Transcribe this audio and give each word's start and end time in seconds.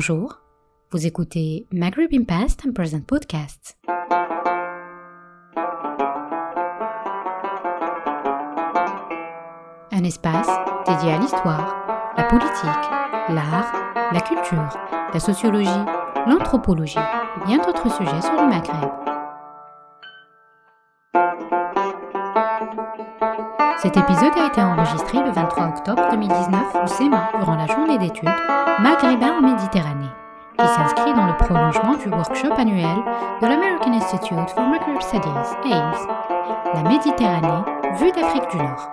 Bonjour, 0.00 0.38
vous 0.92 1.06
écoutez 1.06 1.66
Maghreb 1.72 2.10
in 2.14 2.22
Past 2.22 2.64
and 2.64 2.70
Present 2.70 3.04
Podcast. 3.04 3.76
Un 9.90 10.04
espace 10.04 10.46
dédié 10.86 11.14
à 11.14 11.18
l'histoire, 11.18 12.14
la 12.16 12.22
politique, 12.22 12.54
l'art, 13.28 13.72
la 14.12 14.20
culture, 14.20 14.68
la 15.12 15.18
sociologie, 15.18 15.84
l'anthropologie 16.28 17.00
et 17.00 17.46
bien 17.46 17.56
d'autres 17.58 17.90
sujets 17.90 18.22
sur 18.22 18.40
le 18.40 18.46
Maghreb. 18.46 18.97
Cet 23.80 23.96
épisode 23.96 24.36
a 24.36 24.46
été 24.48 24.60
enregistré 24.60 25.18
le 25.18 25.30
23 25.30 25.66
octobre 25.68 26.02
2019 26.10 26.60
au 26.82 26.86
SEMA 26.88 27.30
durant 27.38 27.54
la 27.54 27.66
journée 27.66 27.96
d'études 27.96 28.28
Maghrébin 28.80 29.38
en 29.38 29.40
Méditerranée, 29.40 30.10
qui 30.58 30.66
s'inscrit 30.66 31.14
dans 31.14 31.26
le 31.26 31.36
prolongement 31.36 31.94
du 31.94 32.08
workshop 32.08 32.54
annuel 32.58 32.96
de 33.40 33.46
l'American 33.46 33.92
Institute 33.92 34.50
for 34.50 34.66
Maghreb 34.66 35.00
Studies, 35.00 35.28
AIMS, 35.64 36.08
la 36.74 36.82
Méditerranée 36.88 37.64
vue 38.00 38.10
d'Afrique 38.10 38.50
du 38.50 38.56
Nord, 38.56 38.90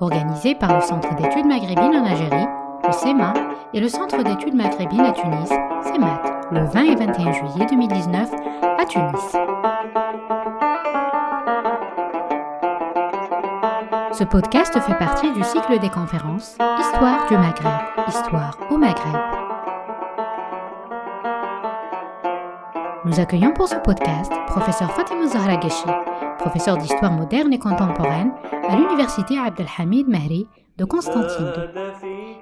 organisé 0.00 0.54
par 0.54 0.74
le 0.74 0.82
Centre 0.82 1.14
d'études 1.14 1.46
maghrébines 1.46 1.96
en 1.96 2.04
Algérie, 2.04 2.48
le 2.84 2.92
SEMA, 2.92 3.32
et 3.72 3.80
le 3.80 3.88
Centre 3.88 4.22
d'études 4.22 4.54
maghrébines 4.54 5.06
à 5.06 5.12
Tunis, 5.12 5.48
CEMAT, 5.82 6.20
le 6.52 6.64
20 6.64 6.82
et 6.82 6.96
21 6.96 7.32
juillet 7.32 7.66
2019 7.70 8.30
à 8.78 8.84
Tunis. 8.84 9.36
Ce 14.18 14.24
podcast 14.24 14.76
fait 14.80 14.98
partie 14.98 15.32
du 15.32 15.44
cycle 15.44 15.78
des 15.78 15.90
conférences 15.90 16.58
Histoire 16.80 17.28
du 17.28 17.36
Maghreb, 17.36 17.72
Histoire 18.08 18.58
au 18.68 18.76
Maghreb. 18.76 19.14
Nous 23.04 23.20
accueillons 23.20 23.52
pour 23.52 23.68
ce 23.68 23.76
podcast 23.76 24.32
professeur 24.48 24.90
Fatima 24.90 25.28
Zahra 25.28 25.60
professeur 26.38 26.78
d'histoire 26.78 27.12
moderne 27.12 27.52
et 27.52 27.60
contemporaine 27.60 28.32
à 28.68 28.74
l'université 28.74 29.38
Abdelhamid 29.38 30.08
Mahri 30.08 30.48
de 30.78 30.84
Constantine, 30.84 31.52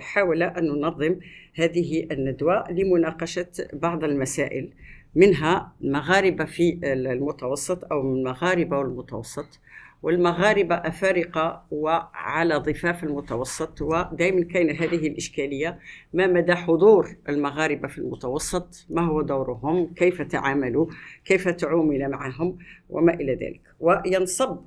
حاول 0.00 0.42
أن 0.42 0.64
ننظم 0.64 1.16
هذه 1.54 2.06
الندوة 2.10 2.70
لمناقشة 2.70 3.46
بعض 3.72 4.04
المسائل 4.04 4.72
منها 5.14 5.72
المغاربة 5.84 6.44
في 6.44 6.80
المتوسط 6.84 7.92
أو 7.92 8.00
المغاربة 8.00 8.78
والمتوسط. 8.78 9.60
والمغاربة 10.04 10.74
أفارقة 10.74 11.66
وعلى 11.70 12.54
ضفاف 12.56 13.04
المتوسط 13.04 13.82
ودائما 13.82 14.44
كاين 14.44 14.70
هذه 14.70 15.08
الإشكالية 15.08 15.78
ما 16.12 16.26
مدى 16.26 16.54
حضور 16.54 17.16
المغاربة 17.28 17.88
في 17.88 17.98
المتوسط؟ 17.98 18.86
ما 18.90 19.02
هو 19.02 19.22
دورهم؟ 19.22 19.94
كيف 19.94 20.22
تعاملوا؟ 20.22 20.86
كيف 21.24 21.48
تعامل 21.48 22.08
معهم؟ 22.08 22.58
وما 22.90 23.14
إلى 23.14 23.34
ذلك. 23.34 23.60
وينصب 23.80 24.58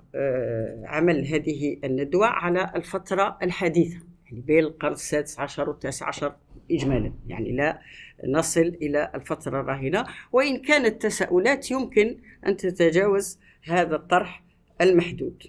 عمل 0.83 1.27
هذه 1.27 1.77
الندوة 1.83 2.27
على 2.27 2.71
الفترة 2.75 3.37
الحديثة 3.43 3.99
يعني 4.25 4.41
بين 4.41 4.63
القرن 4.63 4.91
السادس 4.91 5.39
عشر 5.39 5.69
والتاسع 5.69 6.07
عشر 6.07 6.33
إجمالا 6.71 7.13
يعني 7.27 7.51
لا 7.51 7.79
نصل 8.27 8.77
إلى 8.81 9.11
الفترة 9.15 9.59
الراهنة. 9.59 10.05
وإن 10.31 10.57
كانت 10.61 11.01
تساؤلات 11.01 11.71
يمكن 11.71 12.17
أن 12.47 12.57
تتجاوز 12.57 13.39
هذا 13.63 13.95
الطرح 13.95 14.46
المحدود. 14.81 15.43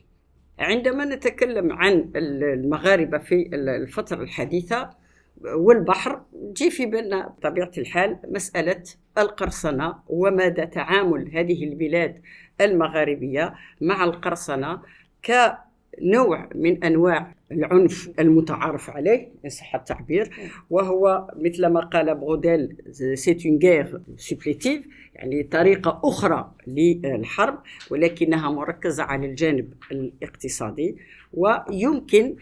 عندما 0.59 1.05
نتكلم 1.05 1.73
عن 1.73 2.11
المغاربة 2.17 3.19
في 3.19 3.51
الفترة 3.55 4.23
الحديثة 4.23 4.91
والبحر 5.45 6.23
تجي 6.55 6.71
في 6.71 6.87
بالنا 6.87 7.29
بطبيعة 7.29 7.71
الحال 7.79 8.19
مسألة 8.25 8.83
القرصنة 9.19 9.95
ومدى 10.09 10.67
تعامل 10.67 11.37
هذه 11.37 11.65
البلاد 11.65 12.23
المغاربية 12.61 13.55
مع 13.81 14.05
القرصنة 14.05 14.83
كنوع 16.01 16.49
من 16.55 16.85
أنواع 16.85 17.35
العنف 17.53 18.11
المتعارف 18.19 18.91
عليه 18.91 19.29
إن 19.45 19.51
صح 19.51 19.75
التعبير 19.75 20.31
وهو 20.71 21.31
مثل 21.37 21.67
ما 21.67 21.81
قال 21.81 22.15
بروديل 22.15 22.77
سيت 23.15 23.47
اون 23.47 23.59
غير 23.63 24.01
سوبليتيف 24.17 24.87
يعني 25.15 25.43
طريقة 25.43 26.01
أخرى 26.05 26.53
للحرب 26.67 27.59
ولكنها 27.91 28.51
مركزة 28.51 29.03
على 29.03 29.27
الجانب 29.27 29.73
الاقتصادي 29.93 30.97
ويمكن 31.33 32.37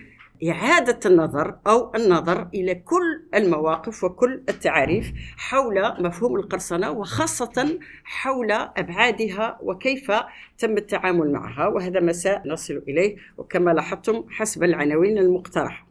إعادة 0.49 0.99
النظر 1.07 1.57
أو 1.67 1.93
النظر 1.95 2.49
إلى 2.55 2.75
كل 2.75 3.23
المواقف 3.35 4.05
وكل 4.05 4.43
التعاريف 4.49 5.13
حول 5.37 6.03
مفهوم 6.03 6.37
القرصنة 6.37 6.91
وخاصة 6.91 7.79
حول 8.05 8.53
أبعادها 8.53 9.59
وكيف 9.63 10.13
تم 10.59 10.77
التعامل 10.77 11.33
معها 11.33 11.67
وهذا 11.67 12.01
ما 12.01 12.13
سنصل 12.13 12.83
إليه 12.89 13.17
وكما 13.39 13.71
لاحظتم 13.71 14.25
حسب 14.29 14.65
العناوين 14.65 15.19
المقترحة. 15.19 15.87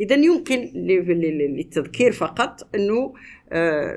إذا 0.00 0.16
يمكن 0.16 0.58
للتذكير 0.74 2.12
فقط 2.12 2.68
أنه 2.74 3.14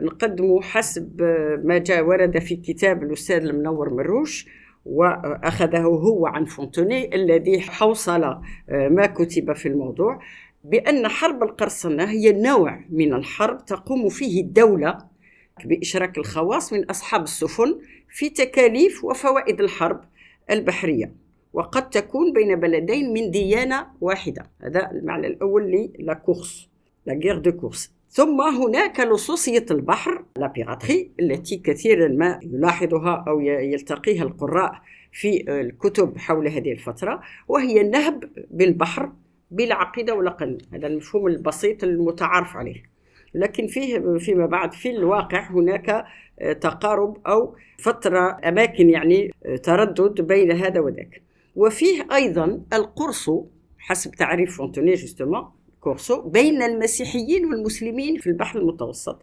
نقدم 0.02 0.60
حسب 0.62 1.22
ما 1.64 1.78
جاء 1.78 2.04
ورد 2.04 2.40
في 2.40 2.56
كتاب 2.56 3.04
الأستاذ 3.04 3.44
المنور 3.46 3.94
مروش 3.94 4.48
وأخذه 4.88 5.86
هو 5.86 6.28
عن 6.28 6.46
فونتوني 6.46 7.16
الذي 7.16 7.62
حوصل 7.62 8.22
ما 8.70 9.06
كتب 9.06 9.54
في 9.54 9.68
الموضوع 9.68 10.20
بأن 10.64 11.08
حرب 11.08 11.44
القرصنة 11.44 12.04
هي 12.04 12.32
نوع 12.32 12.80
من 12.90 13.14
الحرب 13.14 13.66
تقوم 13.66 14.10
فيه 14.10 14.42
الدولة 14.42 14.98
بإشراك 15.66 16.18
الخواص 16.18 16.74
من 16.74 16.90
أصحاب 16.90 17.24
السفن 17.24 17.80
في 18.10 18.30
تكاليف 18.30 19.06
وفوائد 19.06 19.62
الحرب 19.62 20.02
البحرية 20.52 21.14
وقد 21.54 21.90
تكون 21.90 22.34
بين 22.34 22.56
بلدين 22.56 23.14
من 23.14 23.32
ديانة 23.32 23.88
واحدة. 24.02 24.50
هذا 24.62 24.92
المعنى 24.92 25.28
الأول 25.28 25.90
لا 26.00 26.14
كورس 26.14 26.70
لا 27.06 27.14
غير 27.14 27.38
دو 27.38 27.52
كورس 27.52 27.97
ثم 28.18 28.42
هناك 28.42 29.00
لصوصية 29.00 29.66
البحر 29.72 30.24
لا 30.38 30.48
بيراتري 30.48 31.12
التي 31.20 31.58
كثيرا 31.58 32.08
ما 32.08 32.40
يلاحظها 32.44 33.26
أو 33.28 33.40
يلتقيها 33.42 34.24
القراء 34.24 34.82
في 35.12 35.52
الكتب 35.62 36.18
حول 36.18 36.48
هذه 36.48 36.72
الفترة 36.72 37.22
وهي 37.48 37.82
النهب 37.82 38.30
بالبحر 38.52 39.12
بلا 39.52 39.76
عقيدة 39.76 40.16
ولا 40.16 40.32
قانون 40.32 40.58
هذا 40.74 40.88
المفهوم 40.88 41.28
البسيط 41.28 41.84
المتعارف 41.84 42.58
عليه. 42.58 42.84
لكن 43.34 43.68
فيه 43.68 44.18
فيما 44.18 44.46
بعد 44.46 44.74
في 44.74 44.90
الواقع 44.90 45.52
هناك 45.52 46.06
تقارب 46.62 47.18
أو 47.28 47.56
فترة 47.80 48.38
أماكن 48.46 48.90
يعني 48.90 49.32
تردد 49.64 50.22
بين 50.22 50.52
هذا 50.52 50.80
وذاك. 50.80 51.22
وفيه 51.56 52.08
أيضا 52.14 52.62
القرص 52.74 53.30
حسب 53.78 54.12
تعريف 54.12 54.58
فونتوني 54.58 54.94
جوستومون 54.94 55.57
كورسو 55.82 56.22
بين 56.22 56.62
المسيحيين 56.62 57.46
والمسلمين 57.46 58.18
في 58.18 58.28
البحر 58.28 58.60
المتوسط. 58.60 59.22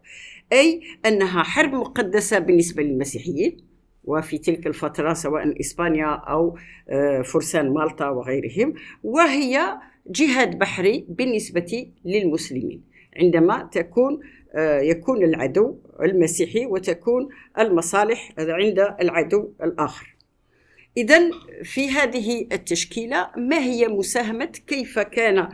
أي 0.53 0.81
أنها 1.06 1.43
حرب 1.43 1.73
مقدسة 1.75 2.39
بالنسبة 2.39 2.83
للمسيحيين 2.83 3.56
وفي 4.05 4.39
تلك 4.39 4.67
الفترة 4.67 5.12
سواء 5.12 5.61
إسبانيا 5.61 6.06
أو 6.06 6.59
آه، 6.89 7.23
فرسان 7.23 7.71
مالطا 7.71 8.09
وغيرهم 8.09 8.75
وهي 9.05 9.79
جهاد 10.06 10.59
بحري 10.59 11.06
بالنسبة 11.09 11.87
للمسلمين. 12.05 12.83
عندما 13.17 13.69
تكون 13.73 14.21
آه، 14.55 14.81
يكون 14.81 15.25
العدو 15.25 15.79
المسيحي 16.03 16.67
وتكون 16.67 17.29
المصالح 17.59 18.35
عند 18.39 18.79
العدو 19.01 19.53
الآخر. 19.62 20.15
إذا 20.97 21.31
في 21.62 21.91
هذه 21.91 22.47
التشكيلة 22.53 23.31
ما 23.37 23.59
هي 23.59 23.89
مساهمة 23.89 24.53
كيف 24.67 24.99
كان 24.99 25.49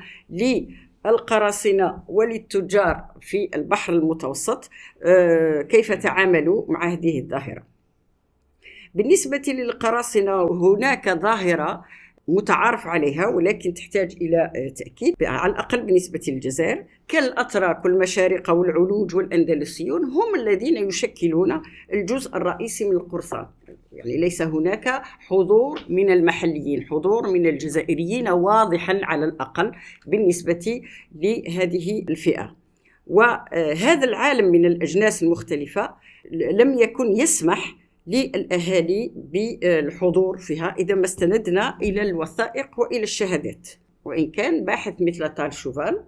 للقراصنة 1.06 2.02
وللتجار 2.08 3.04
في 3.20 3.50
البحر 3.54 3.92
المتوسط 3.92 4.70
آه، 5.02 5.62
كيف 5.62 5.92
تعاملوا 5.92 6.64
مع 6.68 6.92
هذه 6.92 7.20
الظاهرة؟ 7.20 7.62
بالنسبة 8.94 9.42
للقراصنة 9.48 10.42
هناك 10.42 11.08
ظاهرة 11.08 11.84
متعارف 12.34 12.86
عليها 12.86 13.26
ولكن 13.26 13.74
تحتاج 13.74 14.16
إلى 14.20 14.72
تأكيد 14.76 15.14
على 15.22 15.52
الأقل 15.52 15.82
بالنسبة 15.82 16.20
للجزائر. 16.28 16.84
كالأتراك 17.08 17.84
والمشارقة 17.84 18.52
والعلوج 18.52 19.14
والأندلسيون 19.14 20.04
هم 20.04 20.34
الذين 20.34 20.76
يشكلون 20.88 21.62
الجزء 21.92 22.36
الرئيسي 22.36 22.84
من 22.84 22.96
القرصان. 22.96 23.46
يعني 23.92 24.16
ليس 24.16 24.42
هناك 24.42 25.02
حضور 25.04 25.80
من 25.88 26.10
المحليين 26.10 26.86
حضور 26.86 27.30
من 27.30 27.46
الجزائريين 27.46 28.28
واضحا 28.28 29.00
على 29.02 29.24
الأقل 29.24 29.72
بالنسبة 30.06 30.80
لهذه 31.14 32.04
الفئة. 32.08 32.56
وهذا 33.06 34.04
العالم 34.04 34.52
من 34.52 34.64
الأجناس 34.64 35.22
المختلفة 35.22 35.90
لم 36.30 36.78
يكن 36.78 37.12
يسمح 37.16 37.79
للأهالي 38.06 39.12
بالحضور 39.14 40.38
فيها 40.38 40.74
إذا 40.78 40.94
ما 40.94 41.04
استندنا 41.04 41.78
إلى 41.82 42.02
الوثائق 42.02 42.80
وإلى 42.80 43.02
الشهادات. 43.02 43.68
وإن 44.04 44.30
كان 44.30 44.64
باحث 44.64 44.94
مثل 45.00 45.28
تال 45.28 45.52
شوفال 45.54 46.04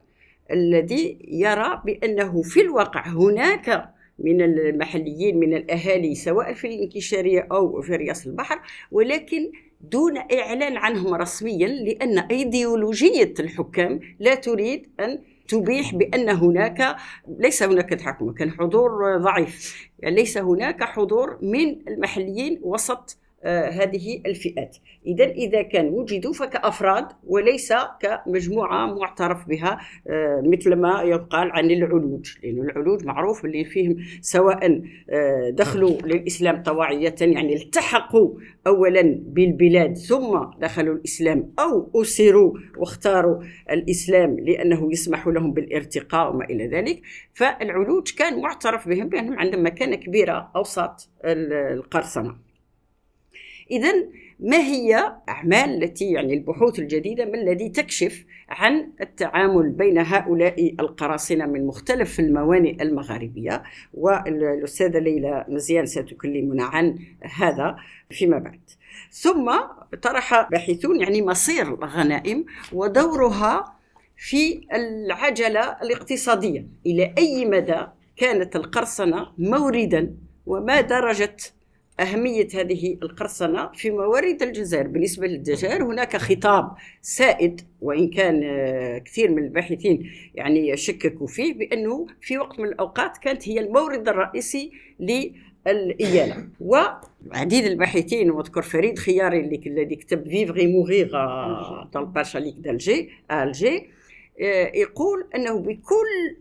الذي 0.50 1.18
يرى 1.28 1.82
بأنه 1.84 2.42
في 2.42 2.60
الواقع 2.60 3.08
هناك 3.08 3.92
من 4.18 4.42
المحليين 4.42 5.40
من 5.40 5.56
الأهالي 5.56 6.14
سواء 6.14 6.52
في 6.52 6.66
الانكشارية 6.66 7.48
أو 7.52 7.82
في 7.82 7.96
رياض 7.96 8.16
البحر 8.26 8.60
ولكن 8.90 9.52
دون 9.80 10.16
إعلان 10.16 10.76
عنهم 10.76 11.14
رسميا 11.14 11.68
لأن 11.68 12.18
أيديولوجية 12.18 13.34
الحكام 13.40 14.00
لا 14.20 14.34
تريد 14.34 14.86
أن 15.00 15.18
تبيح 15.48 15.94
بأن 15.94 16.28
هناك 16.28 16.96
ليس 17.28 17.62
هناك 17.62 17.88
تحكم 17.90 18.32
كان 18.32 18.50
حضور 18.50 19.16
ضعيف. 19.18 19.88
يعني 19.98 20.14
ليس 20.16 20.38
هناك 20.38 20.84
حضور 20.84 21.38
من 21.42 21.88
المحليين 21.88 22.60
وسط 22.62 23.18
هذه 23.44 24.20
الفئات. 24.26 24.76
إذا 25.06 25.24
إذا 25.24 25.62
كان 25.62 25.88
وجدوا 25.88 26.32
فكأفراد 26.32 27.06
وليس 27.26 27.72
كمجموعة 28.00 28.86
معترف 28.86 29.48
بها 29.48 29.80
آه، 30.08 30.42
مثل 30.44 30.74
ما 30.74 31.02
يقال 31.02 31.52
عن 31.52 31.70
العلوج 31.70 32.32
لأن 32.42 32.58
العلوج 32.58 33.04
معروف 33.04 33.44
اللي 33.44 33.64
فيهم 33.64 33.96
سواء 34.20 34.82
آه، 35.10 35.50
دخلوا 35.50 35.90
للإسلام 36.04 36.62
طواعية 36.62 37.14
يعني 37.20 37.56
التحقوا 37.56 38.34
أولا 38.66 39.20
بالبلاد 39.26 39.96
ثم 39.96 40.38
دخلوا 40.60 40.94
الإسلام 40.94 41.52
أو 41.58 42.02
أسروا 42.02 42.52
واختاروا 42.78 43.42
الإسلام 43.70 44.40
لأنه 44.40 44.92
يسمح 44.92 45.26
لهم 45.26 45.52
بالارتقاء 45.52 46.30
وما 46.30 46.44
إلى 46.44 46.66
ذلك. 46.66 47.02
فالعلوج 47.34 48.14
كان 48.18 48.40
معترف 48.40 48.88
بهم 48.88 49.08
بأنهم 49.08 49.38
عندهم 49.38 49.66
مكانة 49.66 49.96
كبيرة 49.96 50.50
أوسط 50.56 51.08
القرصنة. 51.24 52.51
إذا 53.70 53.92
ما 54.40 54.56
هي 54.56 55.14
أعمال 55.28 55.82
التي 55.82 56.12
يعني 56.12 56.34
البحوث 56.34 56.78
الجديدة 56.78 57.24
ما 57.24 57.34
الذي 57.34 57.68
تكشف 57.68 58.24
عن 58.48 58.88
التعامل 59.00 59.68
بين 59.68 59.98
هؤلاء 59.98 60.74
القراصنة 60.80 61.46
من 61.46 61.66
مختلف 61.66 62.20
الموانئ 62.20 62.82
المغاربية؟ 62.82 63.62
والأستاذة 63.94 64.98
ليلى 64.98 65.44
مزيان 65.48 65.86
ستكلمنا 65.86 66.64
عن 66.64 66.98
هذا 67.22 67.76
فيما 68.10 68.38
بعد. 68.38 68.60
ثم 69.10 69.52
طرح 70.02 70.48
باحثون 70.50 71.00
يعني 71.00 71.22
مصير 71.22 71.74
الغنائم 71.74 72.44
ودورها 72.72 73.76
في 74.16 74.60
العجلة 74.72 75.76
الاقتصادية. 75.82 76.66
إلى 76.86 77.14
أي 77.18 77.44
مدى 77.44 77.86
كانت 78.16 78.56
القرصنة 78.56 79.28
موردا؟ 79.38 80.14
وما 80.46 80.80
درجة 80.80 81.36
أهمية 82.00 82.48
هذه 82.54 82.98
القرصنة 83.02 83.70
في 83.74 83.90
موارد 83.90 84.42
الجزائر. 84.42 84.86
بالنسبة 84.86 85.26
للجزائر 85.26 85.84
هناك 85.84 86.16
خطاب 86.16 86.74
سائد 87.02 87.60
وإن 87.80 88.10
كان 88.10 88.42
آه، 88.44 88.98
كثير 88.98 89.30
من 89.30 89.44
الباحثين 89.44 90.10
يعني 90.34 90.76
شككوا 90.76 91.26
فيه 91.26 91.54
بأنه 91.54 92.06
في 92.20 92.38
وقت 92.38 92.60
من 92.60 92.68
الأوقات 92.68 93.18
كانت 93.18 93.48
هي 93.48 93.60
المورد 93.60 94.08
الرئيسي 94.08 94.72
الإيالة 95.66 96.48
وعديد 96.60 97.64
الباحثين 97.64 98.30
وأذكر 98.30 98.62
فريد 98.62 98.98
خياري 98.98 99.60
الذي 99.66 99.96
كتب 99.96 100.28
فيفغي 100.28 100.66
موغيغ 100.66 101.08
باشاليك 101.94 102.54
دالجي 102.58 103.10
الجي 103.32 103.86
آه، 104.40 104.72
يقول 104.74 105.28
أنه 105.34 105.58
بكل 105.58 106.36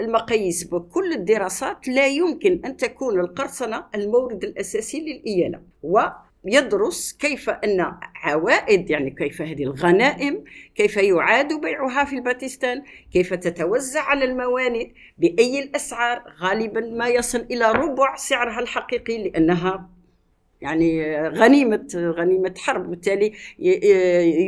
المقاييس 0.00 0.64
بكل 0.64 1.12
الدراسات 1.12 1.88
لا 1.88 2.06
يمكن 2.06 2.60
أن 2.64 2.76
تكون 2.76 3.20
القرصنة 3.20 3.84
المورد 3.94 4.44
الأساسي 4.44 5.00
للإيالة 5.00 5.60
ويدرس 5.82 7.12
كيف 7.12 7.50
أن 7.50 7.94
عوائد 8.14 8.90
يعني 8.90 9.10
كيف 9.10 9.42
هذه 9.42 9.62
الغنائم 9.62 10.44
كيف 10.74 10.96
يعاد 10.96 11.60
بيعها 11.60 12.04
في 12.04 12.16
الباكستان 12.16 12.82
كيف 13.12 13.34
تتوزع 13.34 14.02
على 14.02 14.24
الموانئ 14.24 14.90
بأي 15.18 15.62
الأسعار 15.62 16.22
غالبا 16.40 16.80
ما 16.80 17.08
يصل 17.08 17.46
إلى 17.50 17.72
ربع 17.72 18.16
سعرها 18.16 18.60
الحقيقي 18.60 19.24
لأنها 19.24 19.93
يعني 20.64 21.18
غنيمة 21.28 21.86
غنيمة 21.94 22.54
حرب. 22.58 22.90
بالتالي 22.90 23.32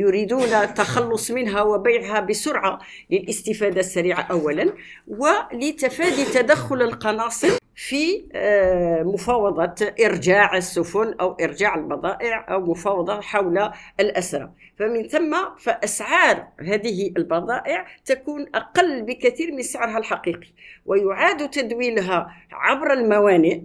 يريدون 0.00 0.42
التخلص 0.42 1.30
منها 1.30 1.62
وبيعها 1.62 2.20
بسرعة 2.20 2.78
للاستفادة 3.10 3.80
السريعة 3.80 4.20
أولا 4.20 4.72
ولتفادي 5.08 6.24
تدخل 6.24 6.82
القناصل 6.82 7.48
في 7.74 8.24
آه، 8.32 9.02
مفاوضة 9.02 9.74
إرجاع 10.04 10.56
السفن 10.56 11.14
أو 11.20 11.36
إرجاع 11.40 11.74
البضائع 11.74 12.46
أو 12.50 12.60
مفاوضة 12.60 13.20
حول 13.20 13.70
الأسرى. 14.00 14.50
فمن 14.78 15.08
ثم 15.08 15.36
فأسعار 15.58 16.48
هذه 16.60 17.12
البضائع 17.16 17.86
تكون 18.04 18.46
أقل 18.54 19.02
بكثير 19.02 19.52
من 19.52 19.62
سعرها 19.62 19.98
الحقيقي 19.98 20.48
ويعاد 20.86 21.50
تدويلها 21.50 22.36
عبر 22.52 22.92
الموانئ 22.92 23.60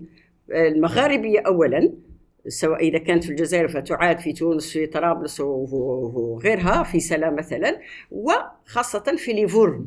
المغاربية 0.51 1.39
أولا 1.39 1.91
سواء 2.47 2.79
إذا 2.87 2.97
كانت 2.97 3.23
في 3.23 3.29
الجزائر 3.29 3.67
فتعاد 3.67 4.19
في 4.19 4.33
تونس 4.33 4.71
في 4.71 4.85
طرابلس 4.87 5.39
وغيرها 5.39 6.83
في 6.83 6.99
سلا 6.99 7.29
مثلا 7.29 7.79
وخاصة 8.11 9.15
في 9.17 9.33
ليفورن. 9.33 9.85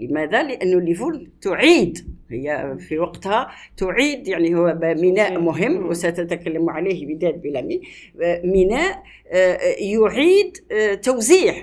لماذا؟ 0.00 0.42
لأن 0.42 0.78
ليفورن 0.78 1.30
تعيد 1.40 2.18
هي 2.30 2.76
في 2.78 2.98
وقتها 2.98 3.50
تعيد 3.76 4.28
يعني 4.28 4.54
هو 4.54 4.78
ميناء 4.82 5.38
مهم 5.40 5.86
وستتكلم 5.86 6.70
عليه 6.70 7.14
بداية 7.14 7.36
بلامي. 7.36 7.80
ميناء 8.44 9.02
آه، 9.32 9.58
يعيد 9.78 10.56
آه، 10.72 10.94
توزيع 10.94 11.54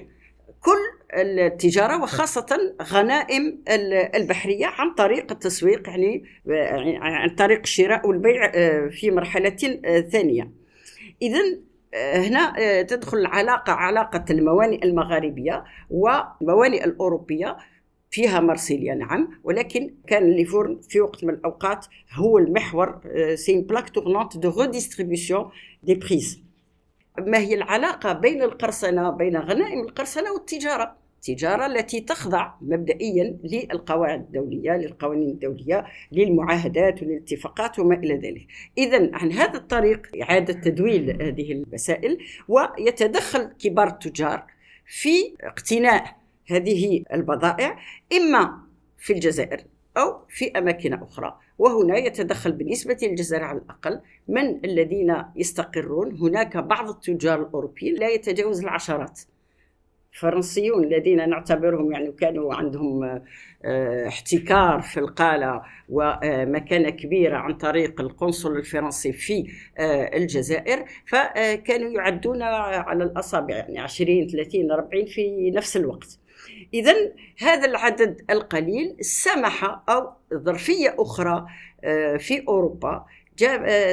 كل 0.61 0.94
التجارة 1.13 2.03
وخاصة 2.03 2.75
غنائم 2.81 3.61
البحرية 4.15 4.65
عن 4.65 4.93
طريق 4.93 5.31
التسويق 5.31 5.89
يعني 6.45 6.97
عن 7.01 7.29
طريق 7.29 7.59
الشراء 7.59 8.07
والبيع 8.07 8.51
آه، 8.55 8.87
في 8.87 9.11
مرحلة 9.11 9.79
آه، 9.85 9.99
ثانية. 9.99 10.51
إذا 11.21 11.39
آه، 11.93 12.17
هنا 12.17 12.81
تدخل 12.81 13.17
العلاقة 13.17 13.73
علاقة 13.73 14.25
الموانئ 14.29 14.85
المغاربية 14.85 15.63
والموانئ 15.89 16.85
الأوروبية. 16.85 17.57
فيها 18.11 18.39
مرسيليا 18.39 18.95
نعم 18.95 19.27
ولكن 19.43 19.93
كان 20.07 20.31
ليفورن 20.31 20.79
في 20.89 21.01
وقت 21.01 21.23
من 21.23 21.33
الأوقات 21.33 21.85
هو 22.13 22.37
المحور 22.37 23.01
سي 23.35 23.61
بلاك 23.61 23.89
تورنونت 23.89 24.37
دو 24.37 24.61
ريديستريبيسيون 24.61 25.49
دي 25.83 25.95
بريز 25.95 26.44
ما 27.19 27.37
هي 27.37 27.53
العلاقة 27.53 28.13
بين 28.13 28.43
القرصنة 28.43 29.09
بين 29.09 29.37
غنائم 29.37 29.79
القرصنة 29.79 30.31
والتجارة؟ 30.31 30.95
التجارة 31.15 31.65
التي 31.65 32.01
تخضع 32.01 32.53
مبدئيا 32.61 33.37
للقواعد 33.43 34.19
الدولية 34.19 34.71
للقوانين 34.71 35.29
الدولية 35.29 35.85
للمعاهدات 36.11 37.03
وللاتفاقات 37.03 37.79
وما 37.79 37.95
إلى 37.95 38.15
ذلك. 38.15 38.47
إذا 38.77 39.09
عن 39.13 39.31
هذا 39.31 39.57
الطريق 39.57 40.07
إعادة 40.21 40.53
تدويل 40.53 41.21
هذه 41.21 41.51
المسائل 41.51 42.17
ويتدخل 42.47 43.49
كبار 43.59 43.87
التجار 43.87 44.45
في 44.85 45.35
اقتناء 45.41 46.15
هذه 46.47 47.03
البضائع 47.13 47.79
إما 48.13 48.59
في 48.97 49.13
الجزائر 49.13 49.63
أو 49.97 50.19
في 50.29 50.51
أماكن 50.57 50.93
أخرى. 50.93 51.39
وهنا 51.59 51.97
يتدخل 51.97 52.51
بالنسبة 52.51 52.97
للجزائر 53.03 53.43
على 53.43 53.57
الأقل 53.57 54.01
من 54.27 54.65
الذين 54.65 55.15
يستقرون. 55.35 56.17
هناك 56.17 56.57
بعض 56.57 56.89
التجار 56.89 57.41
الأوروبيين 57.41 57.95
لا 57.95 58.09
يتجاوز 58.09 58.61
العشرات. 58.61 59.21
الفرنسيون 60.15 60.83
الذين 60.83 61.29
نعتبرهم 61.29 61.91
يعني 61.91 62.11
كانوا 62.11 62.55
عندهم 62.55 63.21
آه، 63.65 64.07
احتكار 64.07 64.81
في 64.81 64.99
القالة 64.99 65.61
ومكانة 65.89 66.89
كبيرة 66.89 67.37
عن 67.37 67.53
طريق 67.53 68.01
القنصل 68.01 68.55
الفرنسي 68.57 69.13
في 69.13 69.47
آه، 69.77 70.17
الجزائر. 70.17 70.85
فكانوا 71.05 71.91
يعدون 71.91 72.41
على 72.41 73.03
الأصابع 73.03 73.55
يعني 73.55 73.79
20 73.79 74.27
30 74.27 74.71
40 74.71 75.05
في 75.05 75.51
نفس 75.51 75.77
الوقت. 75.77 76.19
إذا 76.73 76.93
هذا 77.39 77.65
العدد 77.65 78.21
القليل 78.29 78.95
سمح 79.01 79.81
أو 79.89 80.09
ظرفية 80.33 80.95
أخرى 80.99 81.45
آه، 81.83 82.17
في 82.17 82.47
أوروبا. 82.47 83.05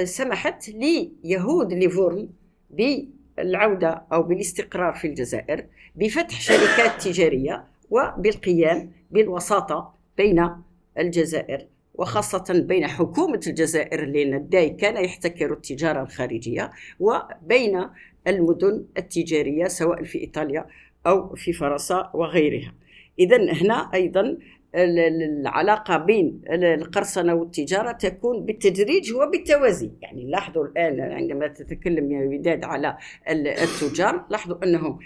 سمحت 0.04 0.68
ليهود 0.68 1.72
ليفورن 1.72 2.28
بالعودة 2.70 4.02
أو 4.12 4.22
بالاستقرار 4.22 4.94
في 4.94 5.06
الجزائر 5.06 5.64
بفتح 5.96 6.40
شركات 6.40 7.02
تجارية 7.02 7.64
وبالقيام 7.90 8.92
بالوساطة 9.10 9.94
بين 10.16 10.50
الجزائر 10.98 11.66
وخاصة 11.94 12.64
بين 12.66 12.86
حكومة 12.86 13.40
الجزائر 13.46 14.04
لأن 14.04 14.34
الداي 14.34 14.70
كان 14.70 15.04
يحتكر 15.04 15.52
التجارة 15.52 16.02
الخارجية 16.02 16.72
وبين 17.00 17.86
المدن 18.26 18.84
التجارية 18.98 19.66
سواء 19.66 20.04
في 20.04 20.18
إيطاليا 20.18 20.66
أو 21.06 21.34
في 21.34 21.52
فرنسا 21.52 22.10
وغيرها. 22.14 22.74
إذا 23.18 23.52
هنا 23.52 23.90
أيضا 23.94 24.38
العلاقة 24.74 25.96
بين 25.96 26.40
القرصنة 26.50 27.34
والتجارة 27.34 27.92
تكون 27.92 28.44
بالتدريج 28.44 29.12
وبالتوازي. 29.14 29.90
يعني 30.02 30.30
لاحظوا 30.30 30.66
الآن 30.66 31.00
عندما 31.00 31.48
تتكلم 31.48 32.12
يا 32.12 32.38
وداد 32.38 32.64
على 32.64 32.96
التجار 33.28 34.24
لاحظوا 34.30 34.64
أنهم 34.64 34.98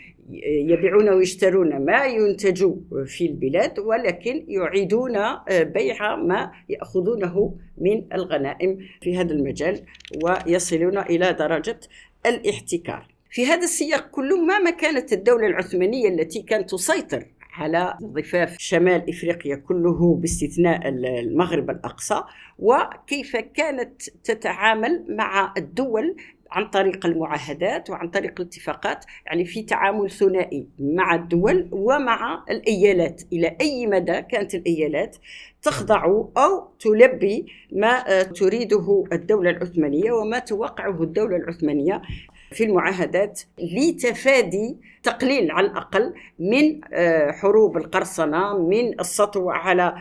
يبيعون 0.42 1.08
ويشترون 1.08 1.84
ما 1.84 2.04
ينتج 2.04 2.72
في 3.06 3.26
البلاد 3.26 3.78
ولكن 3.78 4.44
يعيدون 4.48 5.18
بيع 5.50 6.16
ما 6.16 6.52
يأخذونه 6.68 7.56
من 7.78 8.12
الغنائم 8.12 8.78
في 9.00 9.16
هذا 9.16 9.32
المجال 9.32 9.80
ويصلون 10.24 10.98
إلى 10.98 11.32
درجة 11.32 11.80
الاحتكار. 12.26 13.15
في 13.30 13.46
هذا 13.46 13.64
السياق 13.64 14.10
كله 14.10 14.36
ما 14.40 14.70
كانت 14.70 15.12
الدولة 15.12 15.46
العثمانية 15.46 16.08
التي 16.08 16.42
كانت 16.42 16.70
تسيطر 16.70 17.26
على 17.52 17.98
ضفاف 18.02 18.56
شمال 18.58 19.08
إفريقيا 19.08 19.56
كله 19.56 20.14
باستثناء 20.14 20.88
المغرب 20.88 21.70
الأقصى 21.70 22.22
وكيف 22.58 23.36
كانت 23.36 24.02
تتعامل 24.24 25.04
مع 25.08 25.54
الدول 25.56 26.16
عن 26.50 26.70
طريق 26.70 27.06
المعاهدات 27.06 27.90
وعن 27.90 28.08
طريق 28.08 28.40
الاتفاقات 28.40 29.04
يعني 29.26 29.44
في 29.44 29.62
تعامل 29.62 30.10
ثنائي 30.10 30.66
مع 30.78 31.14
الدول 31.14 31.68
ومع 31.72 32.44
الإيالات. 32.50 33.22
إلى 33.32 33.56
أي 33.60 33.86
مدى 33.86 34.22
كانت 34.22 34.54
الإيالات 34.54 35.16
تخضع 35.62 36.04
أو 36.36 36.68
تلبي 36.80 37.46
ما 37.72 38.22
تريده 38.22 39.04
الدولة 39.12 39.50
العثمانية 39.50 40.12
وما 40.12 40.38
توقعه 40.38 41.02
الدولة 41.02 41.36
العثمانية 41.36 42.02
في 42.50 42.64
المعاهدات 42.64 43.40
لتفادي 43.58 44.76
تقليل 45.02 45.50
على 45.50 45.66
الأقل 45.66 46.14
من 46.38 46.80
آه، 46.92 47.30
حروب 47.30 47.76
القرصنة 47.76 48.58
من 48.58 49.00
السطو 49.00 49.50
على 49.50 49.94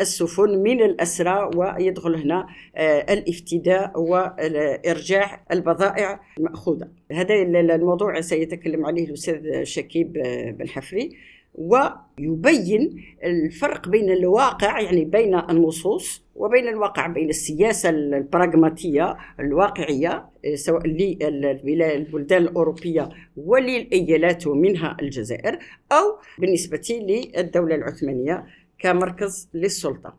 السفن 0.00 0.58
من 0.58 0.82
الأسرى 0.82 1.50
ويدخل 1.56 2.14
هنا 2.14 2.46
آه، 2.76 3.12
الافتداء 3.12 4.00
وإرجاع 4.00 5.44
البضائع 5.52 6.20
المأخوذة. 6.38 6.88
هذا 7.12 7.34
الموضوع 7.34 8.20
سيتكلم 8.20 8.86
عليه 8.86 9.04
الأستاذ 9.04 9.64
شكيب 9.64 10.16
آه، 10.16 10.50
بن 10.50 10.68
حفري. 10.68 11.10
ويبين 11.54 13.04
الفرق 13.24 13.88
بين 13.88 14.10
الواقع 14.10 14.80
يعني 14.80 15.04
بين 15.04 15.34
النصوص 15.34 16.24
وبين 16.34 16.68
الواقع 16.68 17.06
بين 17.06 17.28
السياسة 17.28 17.88
البراغماتية 17.88 19.16
الواقعية 19.40 20.26
سواء 20.54 20.86
للبلدان 20.86 22.42
الأوروبية 22.42 23.08
وللإيالات 23.36 24.46
ومنها 24.46 24.96
الجزائر 25.02 25.58
أو 25.92 26.18
بالنسبة 26.38 26.82
للدولة 26.90 27.74
العثمانية 27.74 28.46
كمركز 28.78 29.48
للسلطة. 29.54 30.14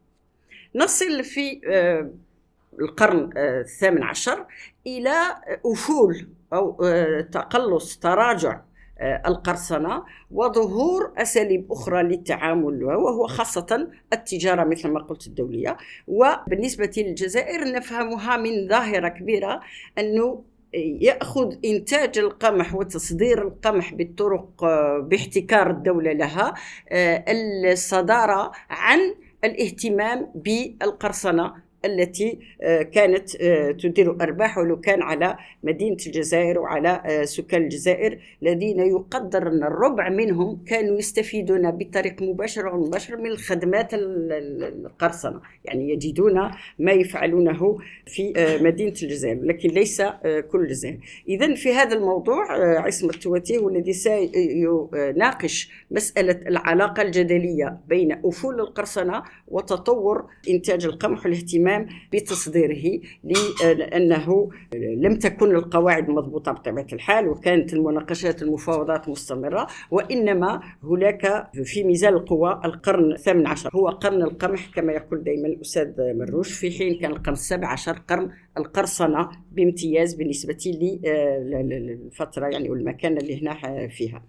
نصل 0.75 1.23
في 1.23 1.61
آه، 1.67 2.11
القرن 2.79 3.29
آه، 3.37 3.61
الثامن 3.61 4.03
عشر 4.03 4.45
إلى 4.87 5.13
أفول 5.65 6.27
أو 6.53 6.83
آه، 6.83 7.21
تقلص 7.21 7.99
تراجع 7.99 8.51
آه، 8.53 8.63
القرصنة 9.01 10.03
وظهور 10.31 11.13
أساليب 11.17 11.71
أخرى 11.71 12.03
للتعامل 12.03 12.83
وهو 12.83 13.27
خاصة 13.27 13.87
التجارة 14.13 14.63
مثل 14.63 14.89
ما 14.89 14.99
قلت 14.99 15.27
الدولية. 15.27 15.77
وبالنسبة 16.07 16.91
للجزائر 16.97 17.71
نفهمها 17.71 18.37
من 18.37 18.67
ظاهرة 18.67 19.07
كبيرة 19.07 19.59
أنه 19.97 20.43
يأخذ 21.01 21.55
إنتاج 21.65 22.17
القمح 22.17 22.75
وتصدير 22.75 23.41
القمح 23.41 23.93
بالطرق 23.93 24.63
آه، 24.63 24.99
باحتكار 24.99 25.69
الدولة 25.69 26.11
لها 26.11 26.53
آه، 26.89 27.25
الصدارة 27.71 28.51
عن 28.69 28.99
الاهتمام 29.43 30.31
بالقرصنة. 30.35 31.64
التي 31.85 32.39
آه، 32.61 32.81
كانت 32.81 33.41
آه، 33.41 33.71
تدير 33.71 34.11
أرباح 34.21 34.57
ولو 34.57 34.79
كان 34.79 35.01
على 35.01 35.37
مدينة 35.63 35.97
الجزائر 36.07 36.59
وعلى 36.59 37.01
آه، 37.05 37.23
سكان 37.23 37.63
الجزائر 37.63 38.19
الذين 38.43 38.79
يقدر 38.79 39.47
أن 39.47 39.63
الربع 39.63 40.09
منهم 40.09 40.63
كانوا 40.67 40.97
يستفيدون 40.97 41.71
بطريق 41.71 42.21
مباشر 42.21 42.69
أو 42.69 42.85
مباشر 42.85 43.17
من 43.17 43.27
الخدمات 43.27 43.89
القرصنة. 43.93 45.41
يعني 45.65 45.89
يجدون 45.89 46.51
ما 46.79 46.91
يفعلونه 46.91 47.77
في 48.05 48.33
مدينة 48.61 48.93
الجزائر 49.03 49.43
لكن 49.43 49.69
ليس 49.69 50.01
كل 50.51 50.59
الجزائر. 50.59 50.97
إذا 51.29 51.55
في 51.55 51.73
هذا 51.73 51.95
الموضوع 51.95 52.45
عصمة 52.79 53.13
هو 53.51 53.69
الذي 53.69 53.93
سيناقش 53.93 55.69
مسألة 55.91 56.39
العلاقة 56.47 57.01
الجدلية 57.01 57.77
بين 57.87 58.11
أفول 58.25 58.59
القرصنة 58.59 59.23
وتطور 59.47 60.25
إنتاج 60.49 60.85
القمح 60.85 61.25
والاهتمام 61.25 61.74
الاهتمام 61.75 61.87
بتصديره 62.13 62.99
لأنه 63.63 64.49
لم 64.75 65.15
تكن 65.15 65.55
القواعد 65.55 66.09
مضبوطة 66.09 66.51
بطبيعة 66.51 66.87
الحال 66.93 67.27
وكانت 67.27 67.73
المناقشات 67.73 68.41
المفاوضات 68.41 69.09
مستمرة 69.09 69.67
وإنما 69.91 70.61
هناك 70.83 71.47
في 71.63 71.83
ميزان 71.83 72.13
القوى 72.13 72.61
القرن 72.65 73.11
الثامن 73.11 73.47
عشر. 73.47 73.69
هو 73.75 73.87
قرن 73.87 74.21
القمح 74.21 74.71
كما 74.75 74.93
يقول 74.93 75.23
دائما 75.23 75.47
الأستاذ 75.47 75.93
مروش 75.99 76.53
في 76.53 76.71
حين 76.71 76.99
كان 76.99 77.11
القرن 77.11 77.33
السابع 77.33 77.67
عشر 77.67 77.97
قرن 78.09 78.29
القرصنة 78.57 79.29
بامتياز 79.51 80.13
بالنسبة 80.13 80.57
للفترة 80.65 82.47
يعني 82.47 82.69
والمكان 82.69 83.17
اللي 83.17 83.41
هنا 83.41 83.87
فيها. 83.87 84.23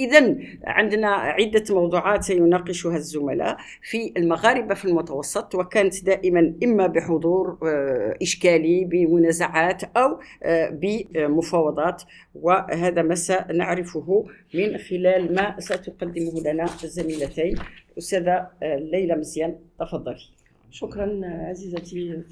إذا 0.00 0.36
عندنا 0.64 1.08
عدة 1.08 1.64
موضوعات 1.70 2.22
سيناقشها 2.22 2.96
الزملاء 2.96 3.56
في 3.82 4.12
المغاربة 4.16 4.74
في 4.74 4.84
المتوسط 4.84 5.54
وكانت 5.54 6.04
دائما 6.04 6.54
إما 6.64 6.86
بحضور 6.86 7.58
آه، 7.62 8.16
إشكالي 8.22 8.84
بمنازعات 8.84 9.82
آه، 9.96 10.70
بمفاوضات 10.70 12.02
وهذا 12.34 13.02
ما 13.02 13.14
سنعرفه 13.14 14.24
من 14.54 14.78
خلال 14.78 15.34
ما 15.34 15.60
ستقدمه 15.60 16.40
لنا 16.44 16.64
الزميلتين 16.84 17.56
أستاذة 17.98 18.48
آه، 18.62 18.76
ليلى 18.76 19.16
مزيان. 19.16 19.58
تفضلي. 19.80 20.16
شكرا 20.70 21.20
عزيزتي 21.24 22.22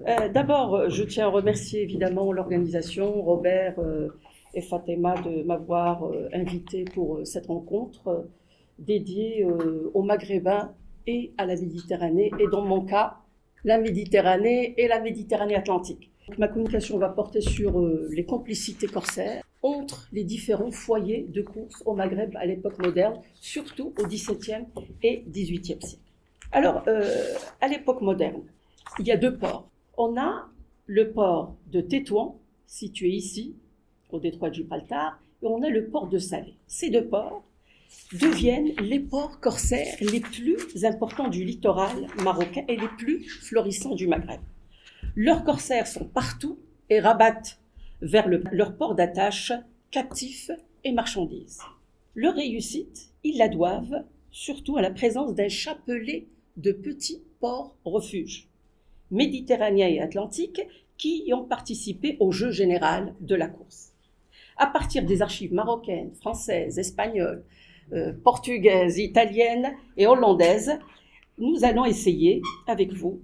Euh, 0.00 0.28
d'abord, 0.28 0.90
je 0.90 1.04
tiens 1.04 1.26
à 1.26 1.30
remercier 1.30 1.82
évidemment 1.82 2.32
l'organisation, 2.32 3.22
Robert 3.22 3.78
euh, 3.78 4.08
et 4.52 4.60
Fatima, 4.60 5.14
de 5.22 5.42
m'avoir 5.44 6.04
euh, 6.04 6.28
invité 6.32 6.84
pour 6.84 7.20
cette 7.24 7.46
rencontre 7.46 8.28
dédiée 8.78 9.46
aux 9.94 10.02
Maghrébins 10.02 10.72
et 11.06 11.32
à 11.38 11.46
la 11.46 11.54
Méditerranée, 11.54 12.32
et 12.40 12.48
dans 12.48 12.64
mon 12.64 12.80
cas, 12.80 13.18
la 13.62 13.78
Méditerranée 13.78 14.74
et 14.76 14.88
la 14.88 15.00
Méditerranée 15.00 15.54
atlantique. 15.54 16.10
Ma 16.38 16.48
communication 16.48 16.98
va 16.98 17.08
porter 17.08 17.40
sur 17.40 17.80
les 18.10 18.24
complicités 18.24 18.88
corsaires 18.88 19.44
entre 19.62 20.08
les 20.12 20.24
différents 20.24 20.72
foyers 20.72 21.24
de 21.28 21.40
course 21.40 21.84
au 21.86 21.94
Maghreb 21.94 22.34
à 22.34 22.46
l'époque 22.46 22.80
moderne, 22.80 23.20
surtout 23.40 23.92
au 23.96 24.06
XVIIe 24.08 24.66
et 25.04 25.22
XVIIIe 25.28 25.80
siècle. 25.80 25.98
Alors, 26.50 26.84
à 27.60 27.68
l'époque 27.68 28.00
moderne, 28.00 28.42
il 28.98 29.06
y 29.06 29.12
a 29.12 29.16
deux 29.16 29.36
ports 29.36 29.68
on 29.96 30.16
a 30.16 30.48
le 30.86 31.12
port 31.12 31.56
de 31.68 31.80
Tétouan, 31.80 32.40
situé 32.66 33.10
ici, 33.10 33.54
au 34.10 34.18
détroit 34.18 34.50
de 34.50 34.54
Gibraltar, 34.54 35.20
et 35.42 35.46
on 35.46 35.62
a 35.62 35.68
le 35.68 35.86
port 35.86 36.08
de 36.08 36.18
Salé. 36.18 36.54
Ces 36.66 36.90
deux 36.90 37.06
ports 37.06 37.44
deviennent 38.12 38.74
les 38.80 38.98
ports 38.98 39.38
corsaires 39.40 39.96
les 40.00 40.20
plus 40.20 40.84
importants 40.84 41.28
du 41.28 41.44
littoral 41.44 42.08
marocain 42.22 42.64
et 42.66 42.76
les 42.76 42.88
plus 42.98 43.28
florissants 43.28 43.94
du 43.94 44.08
Maghreb. 44.08 44.40
Leurs 45.14 45.44
corsaires 45.44 45.86
sont 45.86 46.06
partout 46.06 46.58
et 46.90 46.98
rabattent 46.98 47.60
vers 48.02 48.28
leur 48.28 48.76
port 48.76 48.94
d'attache 48.94 49.52
captifs 49.90 50.50
et 50.82 50.92
marchandises. 50.92 51.60
Leur 52.16 52.34
réussite, 52.34 53.12
ils 53.22 53.38
la 53.38 53.48
doivent 53.48 54.04
surtout 54.32 54.76
à 54.76 54.82
la 54.82 54.90
présence 54.90 55.34
d'un 55.34 55.48
chapelet 55.48 56.26
de 56.56 56.72
petits 56.72 57.22
ports 57.38 57.76
refuges, 57.84 58.48
méditerranéens 59.14 59.88
et 59.88 60.00
atlantiques, 60.00 60.62
qui 60.98 61.24
y 61.26 61.34
ont 61.34 61.44
participé 61.44 62.16
au 62.20 62.30
jeu 62.30 62.50
général 62.50 63.14
de 63.20 63.34
la 63.34 63.48
course. 63.48 63.92
À 64.56 64.66
partir 64.66 65.04
des 65.04 65.22
archives 65.22 65.52
marocaines, 65.52 66.14
françaises, 66.14 66.78
espagnoles, 66.78 67.44
euh, 67.92 68.12
portugaises, 68.12 68.98
italiennes 68.98 69.72
et 69.96 70.06
hollandaises, 70.06 70.78
nous 71.38 71.64
allons 71.64 71.84
essayer, 71.84 72.42
avec 72.66 72.92
vous, 72.92 73.20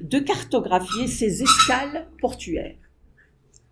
de 0.00 0.18
cartographier 0.18 1.08
ces 1.08 1.42
escales 1.42 2.06
portuaires. 2.20 2.76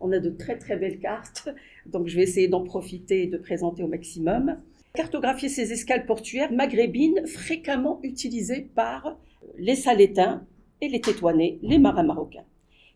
On 0.00 0.12
a 0.12 0.18
de 0.18 0.30
très 0.30 0.58
très 0.58 0.76
belles 0.76 0.99
cartes, 0.99 1.49
donc 1.87 2.08
je 2.08 2.16
vais 2.16 2.25
essayer 2.25 2.49
d'en 2.49 2.64
profiter 2.64 3.23
et 3.23 3.26
de 3.28 3.38
présenter 3.38 3.82
au 3.82 3.88
maximum. 3.88 4.58
Cartographier 4.94 5.49
ces 5.49 5.73
escales 5.73 6.04
portuaires 6.04 6.52
maghrébines 6.52 7.26
fréquemment 7.26 8.00
utilisées 8.02 8.68
par 8.75 9.16
les 9.56 9.76
Salétains 9.76 10.44
et 10.80 10.88
les 10.88 11.00
Tétouanais, 11.00 11.59
les 11.62 11.78
marins 11.78 12.02
marocains. 12.02 12.45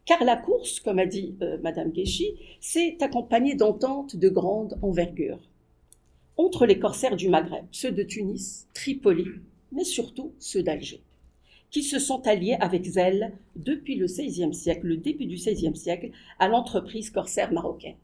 Car 0.04 0.24
la 0.24 0.36
course, 0.36 0.80
comme 0.80 0.98
a 0.98 1.06
dit 1.06 1.34
euh, 1.42 1.58
Madame 1.62 1.90
Guéchy, 1.90 2.34
s'est 2.60 2.96
accompagnée 3.00 3.54
d'ententes 3.54 4.16
de 4.16 4.28
grande 4.28 4.78
envergure 4.82 5.38
entre 6.36 6.64
les 6.64 6.78
corsaires 6.78 7.16
du 7.16 7.28
Maghreb, 7.28 7.66
ceux 7.70 7.92
de 7.92 8.02
Tunis, 8.02 8.66
Tripoli, 8.72 9.26
mais 9.72 9.84
surtout 9.84 10.32
ceux 10.38 10.62
d'Alger, 10.62 11.02
qui 11.70 11.82
se 11.82 11.98
sont 11.98 12.26
alliés 12.26 12.56
avec 12.60 12.84
zèle 12.84 13.32
depuis 13.56 13.96
le 13.96 14.06
XVIe 14.06 14.54
siècle, 14.54 14.86
le 14.86 14.96
début 14.96 15.26
du 15.26 15.34
XVIe 15.34 15.76
siècle, 15.76 16.10
à 16.38 16.48
l'entreprise 16.48 17.10
corsaire 17.10 17.52
marocaine. 17.52 17.96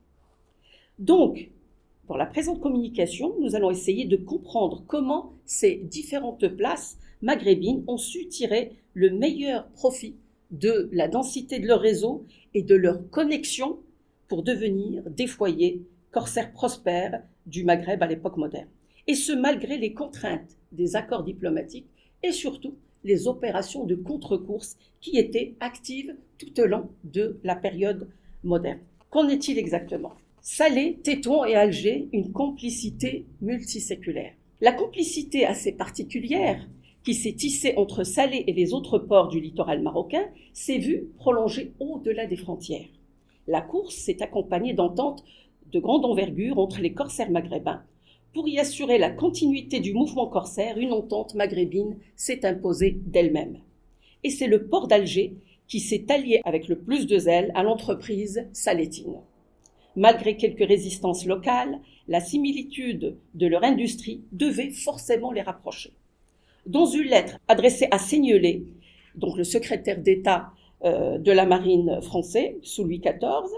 Donc, 0.98 1.50
dans 2.08 2.16
la 2.16 2.26
présente 2.26 2.60
communication, 2.60 3.34
nous 3.40 3.56
allons 3.56 3.70
essayer 3.70 4.04
de 4.04 4.16
comprendre 4.16 4.84
comment 4.86 5.32
ces 5.44 5.76
différentes 5.76 6.46
places 6.46 6.98
maghrébines 7.22 7.84
ont 7.86 7.98
su 7.98 8.28
tirer 8.28 8.72
le 8.94 9.10
meilleur 9.10 9.68
profit 9.68 10.16
de 10.50 10.88
la 10.92 11.08
densité 11.08 11.58
de 11.58 11.66
leur 11.66 11.80
réseau 11.80 12.24
et 12.54 12.62
de 12.62 12.74
leur 12.74 13.08
connexion 13.10 13.78
pour 14.28 14.42
devenir 14.42 15.02
des 15.10 15.26
foyers 15.26 15.82
corsaires 16.10 16.52
prospères 16.52 17.22
du 17.46 17.64
Maghreb 17.64 18.02
à 18.02 18.06
l'époque 18.06 18.36
moderne. 18.36 18.68
Et 19.06 19.14
ce, 19.14 19.32
malgré 19.32 19.78
les 19.78 19.92
contraintes 19.92 20.56
des 20.72 20.96
accords 20.96 21.22
diplomatiques 21.22 21.86
et 22.22 22.32
surtout 22.32 22.74
les 23.04 23.28
opérations 23.28 23.84
de 23.84 23.94
contre-course 23.94 24.76
qui 25.00 25.16
étaient 25.16 25.54
actives 25.60 26.16
tout 26.38 26.60
au 26.60 26.66
long 26.66 26.88
de 27.04 27.38
la 27.44 27.54
période 27.54 28.08
moderne. 28.42 28.80
Qu'en 29.10 29.28
est-il 29.28 29.58
exactement? 29.58 30.14
Salé, 30.40 30.98
Tétouan 31.02 31.44
et 31.44 31.54
Alger, 31.54 32.08
une 32.12 32.32
complicité 32.32 33.26
multiséculaire. 33.40 34.32
La 34.60 34.72
complicité 34.72 35.44
assez 35.44 35.72
particulière 35.72 36.66
qui 37.06 37.14
s'est 37.14 37.34
tissée 37.34 37.72
entre 37.76 38.02
Salé 38.02 38.42
et 38.48 38.52
les 38.52 38.74
autres 38.74 38.98
ports 38.98 39.28
du 39.28 39.38
littoral 39.38 39.80
marocain 39.80 40.24
s'est 40.52 40.78
vue 40.78 41.08
prolongée 41.18 41.72
au-delà 41.78 42.26
des 42.26 42.34
frontières. 42.34 42.88
La 43.46 43.60
course 43.60 43.94
s'est 43.94 44.24
accompagnée 44.24 44.72
d'ententes 44.72 45.22
de 45.70 45.78
grande 45.78 46.04
envergure 46.04 46.58
entre 46.58 46.80
les 46.80 46.94
corsaires 46.94 47.30
maghrébins. 47.30 47.84
Pour 48.34 48.48
y 48.48 48.58
assurer 48.58 48.98
la 48.98 49.10
continuité 49.10 49.78
du 49.78 49.94
mouvement 49.94 50.26
corsaire, 50.26 50.78
une 50.78 50.92
entente 50.92 51.36
maghrébine 51.36 51.96
s'est 52.16 52.44
imposée 52.44 52.98
d'elle-même. 53.06 53.60
Et 54.24 54.30
c'est 54.30 54.48
le 54.48 54.66
port 54.66 54.88
d'Alger 54.88 55.36
qui 55.68 55.78
s'est 55.78 56.06
allié 56.08 56.40
avec 56.44 56.66
le 56.66 56.76
plus 56.76 57.06
de 57.06 57.18
zèle 57.18 57.52
à 57.54 57.62
l'entreprise 57.62 58.48
salétine. 58.52 59.20
Malgré 59.94 60.36
quelques 60.36 60.66
résistances 60.66 61.24
locales, 61.24 61.78
la 62.08 62.18
similitude 62.18 63.16
de 63.34 63.46
leur 63.46 63.62
industrie 63.62 64.24
devait 64.32 64.70
forcément 64.70 65.30
les 65.30 65.42
rapprocher 65.42 65.92
dans 66.66 66.86
une 66.86 67.04
lettre 67.04 67.38
adressée 67.48 67.88
à 67.90 67.98
Seignelay, 67.98 68.62
donc 69.14 69.36
le 69.36 69.44
secrétaire 69.44 70.00
d'État 70.00 70.50
euh, 70.84 71.18
de 71.18 71.32
la 71.32 71.46
marine 71.46 72.00
français 72.02 72.58
sous 72.62 72.84
Louis 72.84 73.00
XIV, 73.00 73.50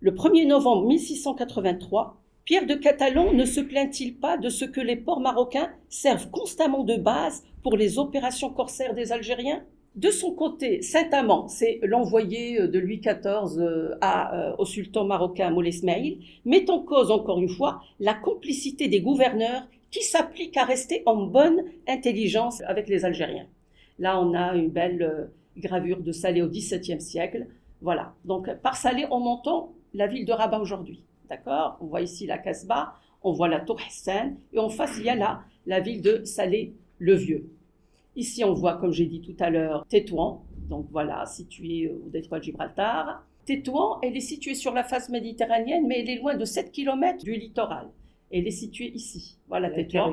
le 0.00 0.12
1er 0.12 0.46
novembre 0.46 0.86
1683, 0.86 2.20
Pierre 2.44 2.66
de 2.66 2.74
Catalan 2.74 3.32
ne 3.32 3.46
se 3.46 3.60
plaint-il 3.60 4.16
pas 4.16 4.36
de 4.36 4.50
ce 4.50 4.66
que 4.66 4.80
les 4.80 4.96
ports 4.96 5.20
marocains 5.20 5.70
servent 5.88 6.30
constamment 6.30 6.84
de 6.84 6.96
base 6.96 7.42
pour 7.62 7.76
les 7.76 7.98
opérations 7.98 8.50
corsaires 8.50 8.94
des 8.94 9.12
Algériens? 9.12 9.64
De 9.94 10.10
son 10.10 10.32
côté, 10.32 10.82
Saint-Amand, 10.82 11.46
c'est 11.46 11.78
l'envoyé 11.84 12.66
de 12.66 12.78
Louis 12.80 12.98
XIV 12.98 13.58
euh, 13.58 13.94
euh, 14.02 14.52
au 14.58 14.64
sultan 14.64 15.04
marocain 15.04 15.50
Moulay 15.50 15.70
Ismail, 15.70 16.18
met 16.44 16.68
en 16.68 16.80
cause 16.80 17.10
encore 17.12 17.38
une 17.38 17.48
fois 17.48 17.80
la 18.00 18.12
complicité 18.12 18.88
des 18.88 19.00
gouverneurs 19.00 19.62
qui 19.94 20.02
s'applique 20.02 20.56
à 20.56 20.64
rester 20.64 21.04
en 21.06 21.24
bonne 21.24 21.62
intelligence 21.86 22.62
avec 22.62 22.88
les 22.88 23.04
Algériens. 23.04 23.46
Là, 24.00 24.20
on 24.20 24.34
a 24.34 24.56
une 24.56 24.68
belle 24.68 25.02
euh, 25.02 25.26
gravure 25.56 26.00
de 26.00 26.10
Salé 26.10 26.42
au 26.42 26.48
XVIIe 26.48 27.00
siècle. 27.00 27.46
Voilà. 27.80 28.12
Donc, 28.24 28.52
par 28.60 28.76
Salé, 28.76 29.06
on 29.12 29.24
entend 29.24 29.72
la 29.92 30.08
ville 30.08 30.24
de 30.24 30.32
Rabat 30.32 30.58
aujourd'hui. 30.58 31.04
D'accord? 31.30 31.78
On 31.80 31.86
voit 31.86 32.00
ici 32.00 32.26
la 32.26 32.38
Casbah, 32.38 32.94
on 33.22 33.30
voit 33.30 33.46
la 33.46 33.60
Tour 33.60 33.78
Hassan, 33.86 34.36
et 34.52 34.58
en 34.58 34.68
face, 34.68 34.96
il 34.98 35.04
y 35.04 35.08
a 35.10 35.14
là 35.14 35.42
la 35.64 35.78
ville 35.78 36.02
de 36.02 36.24
Salé-le-Vieux. 36.24 37.48
Ici, 38.16 38.42
on 38.42 38.52
voit, 38.52 38.78
comme 38.78 38.92
j'ai 38.92 39.06
dit 39.06 39.20
tout 39.20 39.36
à 39.38 39.48
l'heure, 39.48 39.86
Tétouan, 39.88 40.44
donc 40.68 40.88
voilà, 40.90 41.24
situé 41.24 41.88
au 41.88 42.08
détroit 42.08 42.40
de 42.40 42.44
Gibraltar. 42.44 43.24
Tétouan, 43.44 44.00
elle 44.02 44.16
est 44.16 44.20
située 44.20 44.56
sur 44.56 44.74
la 44.74 44.82
face 44.82 45.08
méditerranéenne, 45.08 45.86
mais 45.86 46.00
elle 46.00 46.10
est 46.10 46.18
loin 46.18 46.36
de 46.36 46.44
7 46.44 46.72
km 46.72 47.24
du 47.24 47.36
littoral. 47.36 47.90
Elle 48.36 48.48
est 48.48 48.50
située 48.50 48.90
ici. 48.92 49.38
Voilà, 49.46 49.70
Tétouan. 49.70 50.12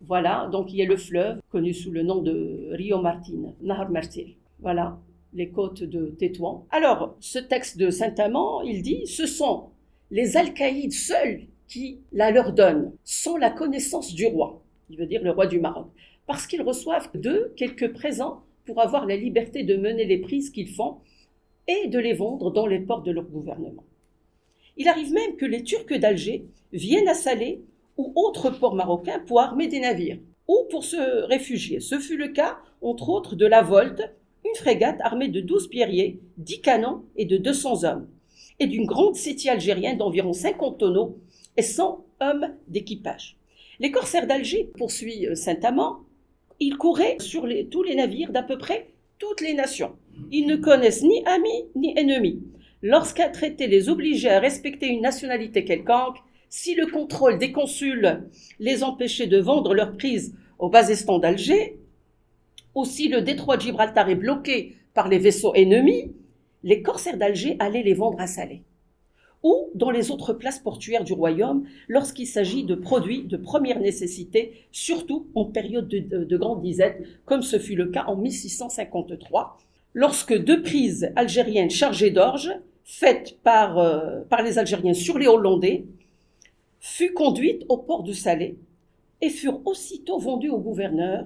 Voilà, 0.00 0.48
donc 0.52 0.72
il 0.72 0.76
y 0.76 0.82
a 0.82 0.86
le 0.86 0.96
fleuve, 0.96 1.40
connu 1.50 1.74
sous 1.74 1.90
le 1.90 2.04
nom 2.04 2.22
de 2.22 2.68
Rio 2.70 3.02
Martin, 3.02 3.54
Nahar 3.60 3.90
Martil. 3.90 4.36
Voilà, 4.60 5.00
les 5.34 5.48
côtes 5.48 5.82
de 5.82 6.14
Tétouan. 6.16 6.64
Alors, 6.70 7.16
ce 7.18 7.40
texte 7.40 7.76
de 7.76 7.90
Saint-Amand, 7.90 8.62
il 8.62 8.82
dit 8.82 9.04
ce 9.08 9.26
sont 9.26 9.70
les 10.12 10.36
Alcaïdes 10.36 10.92
seuls 10.92 11.40
qui 11.66 11.98
la 12.12 12.30
leur 12.30 12.52
donnent, 12.52 12.92
sans 13.02 13.36
la 13.36 13.50
connaissance 13.50 14.14
du 14.14 14.26
roi, 14.26 14.62
il 14.88 14.96
veut 14.96 15.06
dire 15.06 15.24
le 15.24 15.32
roi 15.32 15.48
du 15.48 15.58
Maroc, 15.58 15.88
parce 16.28 16.46
qu'ils 16.46 16.62
reçoivent 16.62 17.10
d'eux 17.14 17.52
quelques 17.56 17.92
présents 17.92 18.44
pour 18.64 18.80
avoir 18.80 19.06
la 19.06 19.16
liberté 19.16 19.64
de 19.64 19.76
mener 19.76 20.04
les 20.04 20.18
prises 20.18 20.50
qu'ils 20.50 20.70
font 20.70 20.98
et 21.66 21.88
de 21.88 21.98
les 21.98 22.12
vendre 22.12 22.52
dans 22.52 22.68
les 22.68 22.78
ports 22.78 23.02
de 23.02 23.10
leur 23.10 23.24
gouvernement. 23.24 23.82
Il 24.76 24.86
arrive 24.86 25.12
même 25.12 25.34
que 25.36 25.46
les 25.46 25.64
Turcs 25.64 25.98
d'Alger 25.98 26.44
viennent 26.76 27.08
à 27.08 27.14
Salé 27.14 27.62
ou 27.96 28.12
autres 28.14 28.50
ports 28.50 28.74
marocains 28.74 29.20
pour 29.26 29.40
armer 29.40 29.66
des 29.66 29.80
navires 29.80 30.18
ou 30.48 30.66
pour 30.70 30.84
se 30.84 31.24
réfugier. 31.24 31.80
Ce 31.80 31.98
fut 31.98 32.16
le 32.16 32.28
cas, 32.28 32.58
entre 32.82 33.08
autres, 33.08 33.34
de 33.34 33.46
la 33.46 33.62
Volte, 33.62 34.02
une 34.44 34.54
frégate 34.54 35.00
armée 35.00 35.28
de 35.28 35.40
12 35.40 35.68
pierriers, 35.68 36.20
10 36.38 36.60
canons 36.60 37.02
et 37.16 37.24
de 37.24 37.36
200 37.36 37.84
hommes, 37.84 38.08
et 38.60 38.66
d'une 38.66 38.86
grande 38.86 39.16
city 39.16 39.48
algérienne 39.48 39.98
d'environ 39.98 40.32
50 40.32 40.78
tonneaux 40.78 41.18
et 41.56 41.62
100 41.62 42.04
hommes 42.20 42.54
d'équipage. 42.68 43.36
Les 43.80 43.90
corsaires 43.90 44.26
d'Alger, 44.26 44.70
poursuit 44.78 45.26
euh, 45.26 45.34
Saint-Amand, 45.34 45.98
ils 46.60 46.76
couraient 46.78 47.16
sur 47.18 47.46
tous 47.70 47.82
les 47.82 47.94
navires 47.94 48.32
d'à 48.32 48.42
peu 48.42 48.56
près 48.56 48.88
toutes 49.18 49.40
les 49.40 49.54
nations. 49.54 49.96
Ils 50.30 50.46
ne 50.46 50.56
connaissent 50.56 51.02
ni 51.02 51.24
amis 51.26 51.64
ni 51.74 51.92
ennemis 51.98 52.40
lorsqu'un 52.82 53.28
traité 53.28 53.66
les 53.66 53.88
obligeait 53.88 54.30
à 54.30 54.40
respecter 54.40 54.86
une 54.86 55.00
nationalité 55.00 55.64
quelconque, 55.64 56.18
si 56.48 56.74
le 56.74 56.86
contrôle 56.86 57.38
des 57.38 57.52
consuls 57.52 58.28
les 58.58 58.82
empêchait 58.82 59.26
de 59.26 59.38
vendre 59.38 59.74
leurs 59.74 59.96
prises 59.96 60.34
au 60.58 60.68
Bazestan 60.68 61.18
d'Alger, 61.18 61.78
ou 62.74 62.84
si 62.84 63.08
le 63.08 63.22
détroit 63.22 63.56
de 63.56 63.62
Gibraltar 63.62 64.08
est 64.08 64.14
bloqué 64.16 64.76
par 64.94 65.08
les 65.08 65.18
vaisseaux 65.18 65.54
ennemis, 65.54 66.12
les 66.62 66.82
corsaires 66.82 67.16
d'Alger 67.16 67.56
allaient 67.58 67.82
les 67.82 67.94
vendre 67.94 68.20
à 68.20 68.26
Salé. 68.26 68.62
Ou 69.42 69.70
dans 69.74 69.90
les 69.90 70.10
autres 70.10 70.32
places 70.32 70.58
portuaires 70.58 71.04
du 71.04 71.12
royaume, 71.12 71.66
lorsqu'il 71.88 72.26
s'agit 72.26 72.64
de 72.64 72.74
produits 72.74 73.22
de 73.22 73.36
première 73.36 73.80
nécessité, 73.80 74.66
surtout 74.72 75.26
en 75.34 75.44
période 75.44 75.88
de, 75.88 76.24
de 76.24 76.36
grande 76.36 76.62
disette, 76.62 77.02
comme 77.24 77.42
ce 77.42 77.58
fut 77.58 77.76
le 77.76 77.86
cas 77.86 78.04
en 78.08 78.16
1653, 78.16 79.58
lorsque 79.94 80.36
deux 80.36 80.62
prises 80.62 81.12
algériennes 81.16 81.70
chargées 81.70 82.10
d'orge 82.10 82.50
faite 82.84 83.38
par, 83.42 83.78
euh, 83.78 84.20
par 84.28 84.42
les 84.42 84.58
Algériens 84.58 84.94
sur 84.94 85.18
les 85.18 85.26
Hollandais, 85.26 85.86
fut 86.86 87.12
conduite 87.12 87.64
au 87.68 87.78
port 87.78 88.04
de 88.04 88.12
Salé 88.12 88.56
et 89.20 89.28
furent 89.28 89.60
aussitôt 89.64 90.18
vendues 90.18 90.50
au 90.50 90.58
gouverneur, 90.58 91.24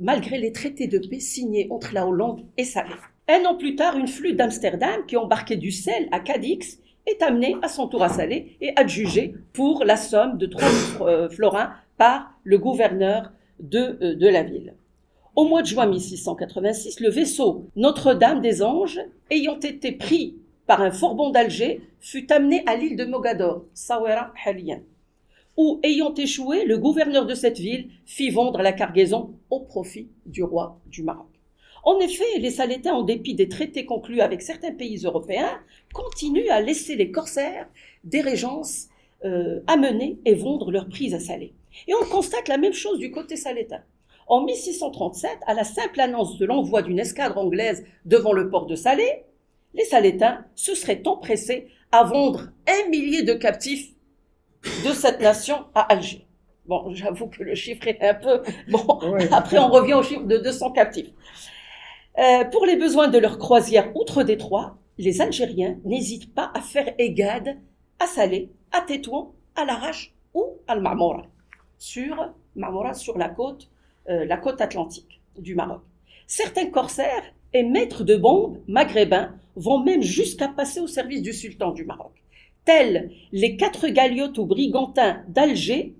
malgré 0.00 0.38
les 0.38 0.50
traités 0.50 0.88
de 0.88 0.98
paix 0.98 1.20
signés 1.20 1.68
entre 1.70 1.94
la 1.94 2.06
Hollande 2.06 2.44
et 2.56 2.64
Salé. 2.64 2.90
Un 3.28 3.44
an 3.44 3.54
plus 3.54 3.76
tard, 3.76 3.96
une 3.96 4.08
flûte 4.08 4.36
d'Amsterdam 4.36 5.06
qui 5.06 5.16
embarquait 5.16 5.56
du 5.56 5.70
sel 5.70 6.08
à 6.10 6.18
Cadix 6.18 6.80
est 7.06 7.22
amené 7.22 7.54
à 7.62 7.68
son 7.68 7.86
tour 7.86 8.02
à 8.02 8.08
Salé 8.08 8.56
et 8.60 8.72
adjugé 8.74 9.34
pour 9.52 9.84
la 9.84 9.96
somme 9.96 10.36
de 10.36 10.46
3 10.46 10.68
euh, 11.02 11.28
florins 11.28 11.70
par 11.96 12.34
le 12.42 12.58
gouverneur 12.58 13.30
de, 13.60 13.98
euh, 14.02 14.14
de 14.16 14.26
la 14.26 14.42
ville. 14.42 14.74
Au 15.36 15.44
mois 15.44 15.62
de 15.62 15.68
juin 15.68 15.86
1686, 15.86 16.98
le 16.98 17.10
vaisseau 17.10 17.66
Notre-Dame 17.76 18.40
des 18.40 18.64
Anges, 18.64 19.00
ayant 19.30 19.60
été 19.60 19.92
pris 19.92 20.34
par 20.68 20.82
un 20.82 20.92
forbon 20.92 21.30
d'Alger, 21.30 21.80
fut 21.98 22.30
amené 22.30 22.62
à 22.66 22.76
l'île 22.76 22.94
de 22.94 23.06
Mogador, 23.06 23.64
Sawera 23.72 24.34
Halien, 24.44 24.82
où, 25.56 25.80
ayant 25.82 26.14
échoué, 26.14 26.66
le 26.66 26.76
gouverneur 26.76 27.24
de 27.24 27.34
cette 27.34 27.58
ville 27.58 27.88
fit 28.04 28.28
vendre 28.28 28.60
la 28.60 28.72
cargaison 28.72 29.34
au 29.48 29.60
profit 29.60 30.08
du 30.26 30.44
roi 30.44 30.78
du 30.86 31.02
Maroc. 31.02 31.26
En 31.84 31.98
effet, 32.00 32.38
les 32.38 32.50
Salétains, 32.50 32.92
en 32.92 33.02
dépit 33.02 33.34
des 33.34 33.48
traités 33.48 33.86
conclus 33.86 34.20
avec 34.20 34.42
certains 34.42 34.72
pays 34.72 34.98
européens, 35.04 35.58
continuent 35.94 36.50
à 36.50 36.60
laisser 36.60 36.96
les 36.96 37.10
corsaires 37.10 37.66
des 38.04 38.20
régences 38.20 38.88
euh, 39.24 39.60
amener 39.66 40.18
et 40.26 40.34
vendre 40.34 40.70
leurs 40.70 40.90
prises 40.90 41.14
à 41.14 41.20
Salé. 41.20 41.54
Et 41.86 41.94
on 41.94 42.04
constate 42.04 42.46
la 42.46 42.58
même 42.58 42.74
chose 42.74 42.98
du 42.98 43.10
côté 43.10 43.36
salétain. 43.36 43.80
En 44.26 44.44
1637, 44.44 45.30
à 45.46 45.54
la 45.54 45.64
simple 45.64 45.98
annonce 45.98 46.36
de 46.36 46.44
l'envoi 46.44 46.82
d'une 46.82 46.98
escadre 46.98 47.38
anglaise 47.38 47.86
devant 48.04 48.34
le 48.34 48.50
port 48.50 48.66
de 48.66 48.74
Salé, 48.74 49.24
les 49.74 49.84
Salétains 49.84 50.44
se 50.54 50.74
seraient 50.74 51.02
empressés 51.06 51.68
à 51.92 52.04
vendre 52.04 52.48
un 52.66 52.88
millier 52.88 53.22
de 53.22 53.34
captifs 53.34 53.92
de 54.84 54.92
cette 54.92 55.20
nation 55.20 55.66
à 55.74 55.82
Alger. 55.92 56.26
Bon, 56.66 56.92
j'avoue 56.92 57.28
que 57.28 57.42
le 57.42 57.54
chiffre 57.54 57.86
est 57.86 58.02
un 58.02 58.14
peu... 58.14 58.42
Bon, 58.68 59.00
après 59.32 59.58
on 59.58 59.68
revient 59.68 59.94
au 59.94 60.02
chiffre 60.02 60.24
de 60.24 60.36
200 60.36 60.72
captifs. 60.72 61.10
Euh, 62.18 62.44
pour 62.44 62.66
les 62.66 62.76
besoins 62.76 63.08
de 63.08 63.18
leur 63.18 63.38
croisière 63.38 63.90
outre-Détroit, 63.96 64.76
les 64.98 65.20
Algériens 65.20 65.78
n'hésitent 65.84 66.34
pas 66.34 66.50
à 66.54 66.60
faire 66.60 66.92
égade 66.98 67.58
à 68.00 68.06
Salé, 68.06 68.50
à 68.72 68.80
Tétouan, 68.80 69.34
à 69.54 69.64
Larache 69.64 70.12
ou 70.34 70.58
à 70.66 70.76
Marmora, 70.76 71.22
sur, 71.78 72.34
Marmora, 72.56 72.94
sur 72.94 73.16
la 73.16 73.28
côte, 73.28 73.70
euh, 74.08 74.24
la 74.24 74.36
côte 74.36 74.60
atlantique 74.60 75.20
du 75.38 75.54
Maroc. 75.54 75.82
Certains 76.26 76.70
corsaires 76.70 77.32
et 77.52 77.62
maîtres 77.62 78.04
de 78.04 78.16
bombes 78.16 78.58
maghrébins 78.66 79.34
vont 79.56 79.82
même 79.82 80.02
jusqu'à 80.02 80.48
passer 80.48 80.80
au 80.80 80.86
service 80.86 81.22
du 81.22 81.32
sultan 81.32 81.72
du 81.72 81.84
Maroc, 81.84 82.12
tels 82.64 83.10
les 83.32 83.56
quatre 83.56 83.88
galiotes 83.88 84.38
ou 84.38 84.46
brigantins 84.46 85.22
d'Alger 85.28 85.94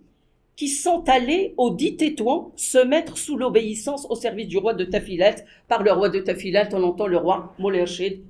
qui 0.58 0.66
sont 0.66 1.08
allés 1.08 1.54
au 1.56 1.70
dit 1.70 1.96
Tétouan 1.96 2.50
se 2.56 2.78
mettre 2.78 3.16
sous 3.16 3.36
l'obéissance 3.36 4.08
au 4.10 4.16
service 4.16 4.48
du 4.48 4.58
roi 4.58 4.74
de 4.74 4.84
Tafilat. 4.84 5.36
Par 5.68 5.84
le 5.84 5.92
roi 5.92 6.08
de 6.08 6.18
Tafilat, 6.18 6.68
on 6.72 6.82
entend 6.82 7.06
le 7.06 7.16
roi 7.16 7.54
Moulay 7.60 7.84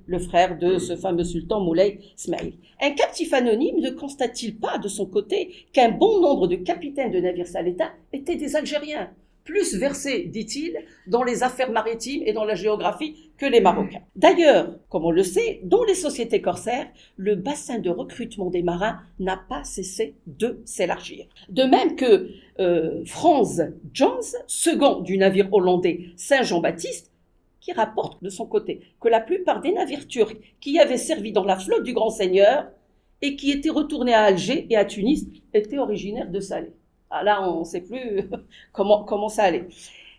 le 0.05 0.19
frère 0.19 0.59
de 0.59 0.77
ce 0.77 0.95
fameux 0.95 1.23
sultan 1.23 1.59
Moulay 1.59 1.99
Smaïl. 2.15 2.53
Un 2.79 2.91
captif 2.91 3.33
anonyme 3.33 3.79
ne 3.79 3.89
constate-t-il 3.89 4.57
pas 4.57 4.77
de 4.77 4.87
son 4.87 5.07
côté 5.07 5.65
qu'un 5.73 5.89
bon 5.89 6.21
nombre 6.21 6.45
de 6.45 6.55
capitaines 6.55 7.11
de 7.11 7.19
navires 7.19 7.47
salétains 7.47 7.91
étaient 8.13 8.35
des 8.35 8.55
Algériens? 8.55 9.09
Plus 9.49 9.75
versés, 9.75 10.25
dit-il, 10.25 10.77
dans 11.07 11.23
les 11.23 11.41
affaires 11.41 11.71
maritimes 11.71 12.21
et 12.23 12.33
dans 12.33 12.45
la 12.45 12.53
géographie 12.53 13.31
que 13.35 13.47
les 13.47 13.61
Marocains. 13.61 14.03
D'ailleurs, 14.15 14.75
comme 14.89 15.05
on 15.05 15.11
le 15.11 15.23
sait, 15.23 15.59
dans 15.63 15.83
les 15.85 15.95
sociétés 15.95 16.39
corsaires, 16.39 16.87
le 17.17 17.33
bassin 17.33 17.79
de 17.79 17.89
recrutement 17.89 18.51
des 18.51 18.61
marins 18.61 18.99
n'a 19.19 19.41
pas 19.49 19.63
cessé 19.63 20.15
de 20.27 20.61
s'élargir. 20.65 21.25
De 21.49 21.63
même 21.63 21.95
que 21.95 22.29
euh, 22.59 23.03
Franz 23.05 23.73
Jones, 23.91 24.21
second 24.45 24.99
du 24.99 25.17
navire 25.17 25.51
hollandais 25.51 26.11
Saint-Jean-Baptiste, 26.15 27.11
qui 27.59 27.73
rapporte 27.73 28.23
de 28.23 28.29
son 28.29 28.45
côté 28.45 28.81
que 29.01 29.07
la 29.09 29.19
plupart 29.19 29.61
des 29.61 29.71
navires 29.71 30.07
turcs 30.07 30.37
qui 30.61 30.77
avaient 30.77 30.97
servi 30.97 31.31
dans 31.31 31.43
la 31.43 31.57
flotte 31.57 31.83
du 31.83 31.93
grand 31.93 32.11
seigneur 32.11 32.67
et 33.23 33.35
qui 33.35 33.49
étaient 33.51 33.69
retournés 33.69 34.13
à 34.13 34.25
Alger 34.25 34.67
et 34.69 34.77
à 34.77 34.85
Tunis 34.85 35.25
étaient 35.55 35.79
originaires 35.79 36.29
de 36.29 36.39
Salé. 36.39 36.69
Ah, 37.11 37.23
là, 37.23 37.49
on 37.49 37.61
ne 37.61 37.65
sait 37.65 37.81
plus 37.81 38.29
comment, 38.71 39.29
ça 39.29 39.43
allait. 39.43 39.67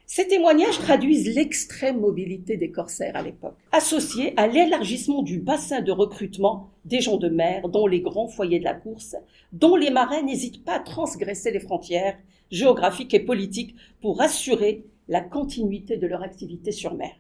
Ces 0.07 0.26
témoignages 0.26 0.79
traduisent 0.79 1.33
l'extrême 1.37 2.00
mobilité 2.00 2.57
des 2.57 2.72
corsaires 2.72 3.14
à 3.14 3.22
l'époque, 3.22 3.55
associée 3.70 4.35
à 4.37 4.48
l'élargissement 4.48 5.22
du 5.22 5.38
bassin 5.38 5.83
de 5.83 5.92
recrutement 5.92 6.70
des 6.85 7.00
gens 7.00 7.16
de 7.16 7.29
mer 7.29 7.68
dans 7.68 7.87
les 7.87 8.00
grands 8.00 8.26
foyers 8.26 8.59
de 8.59 8.64
la 8.64 8.74
course, 8.74 9.14
dont 9.53 9.76
les 9.76 9.90
marins 9.90 10.22
n'hésitent 10.22 10.64
pas 10.64 10.76
à 10.76 10.81
transgresser 10.81 11.53
les 11.53 11.61
frontières 11.61 12.18
géographiques 12.50 13.14
et 13.14 13.20
politiques 13.20 13.76
pour 14.00 14.20
assurer 14.20 14.85
la 15.07 15.20
continuité 15.20 15.96
de 15.96 16.09
leur 16.09 16.24
activité 16.24 16.72
sur 16.72 16.94
mer. 16.94 17.12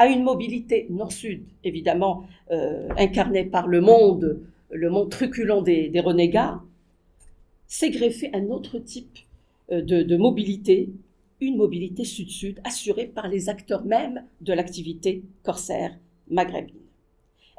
À 0.00 0.08
une 0.08 0.24
mobilité 0.24 0.88
nord-sud, 0.90 1.44
évidemment 1.62 2.24
euh, 2.50 2.88
incarnée 2.98 3.44
par 3.44 3.68
le 3.68 3.80
monde, 3.80 4.40
le 4.68 4.90
monde 4.90 5.10
truculent 5.10 5.62
des 5.62 6.00
renégats, 6.00 6.60
s'est 7.74 7.90
greffé 7.90 8.30
un 8.32 8.50
autre 8.50 8.78
type 8.78 9.18
euh, 9.72 9.82
de, 9.82 10.16
mobilité, 10.16 10.90
une 11.40 11.56
mobilité 11.56 12.04
sud-sud 12.04 12.60
assurée 12.62 13.06
par 13.06 13.26
les 13.26 13.48
acteurs 13.48 13.84
même 13.84 14.24
de 14.42 14.52
l'activité 14.52 15.24
corsaire 15.42 15.98
maghrébine. 16.28 16.76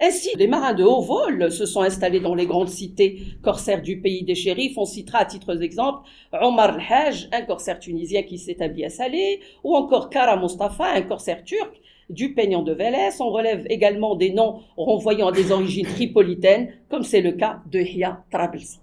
Ainsi, 0.02 0.30
les 0.38 0.48
marins 0.48 0.74
de 0.74 0.86
haut 0.86 1.02
vol 1.02 1.52
se 1.52 1.66
sont 1.66 1.82
installés 1.82 2.22
dans 2.22 2.34
les 2.34 2.46
grandes 2.46 2.70
cités 2.70 3.24
corsaires 3.42 3.82
du 3.82 4.00
pays 4.00 4.24
des 4.24 4.36
shérifs. 4.36 4.78
On 4.78 4.86
citera 4.86 5.20
à 5.20 5.26
titre 5.26 5.54
d'exemple 5.54 6.08
Omar 6.32 6.76
al-Hajj, 6.76 7.28
un 7.34 7.42
corsaire 7.42 7.80
tunisien 7.80 8.24
qui 8.24 8.38
s'établit 8.38 8.86
à 8.86 8.90
Salé, 8.90 9.42
ou 9.66 9.76
encore 9.76 10.10
Kara 10.10 10.38
Mustafa, 10.38 10.94
un 10.94 11.02
corsaire 11.02 11.44
turc 11.44 11.82
du 12.10 12.34
peignant 12.34 12.64
de 12.64 12.72
Vélez. 12.72 13.10
On 13.20 13.32
relève 13.32 13.66
également 13.70 14.16
des 14.16 14.32
noms 14.32 14.62
renvoyant 14.78 15.28
à 15.28 15.32
des 15.34 15.52
origines 15.52 15.88
tripolitaines, 15.88 16.74
comme 16.90 17.04
c'est 17.04 17.22
le 17.22 17.34
cas 17.34 17.62
de 17.70 17.80
Hia 17.80 18.24
Trablsi. 18.32 18.80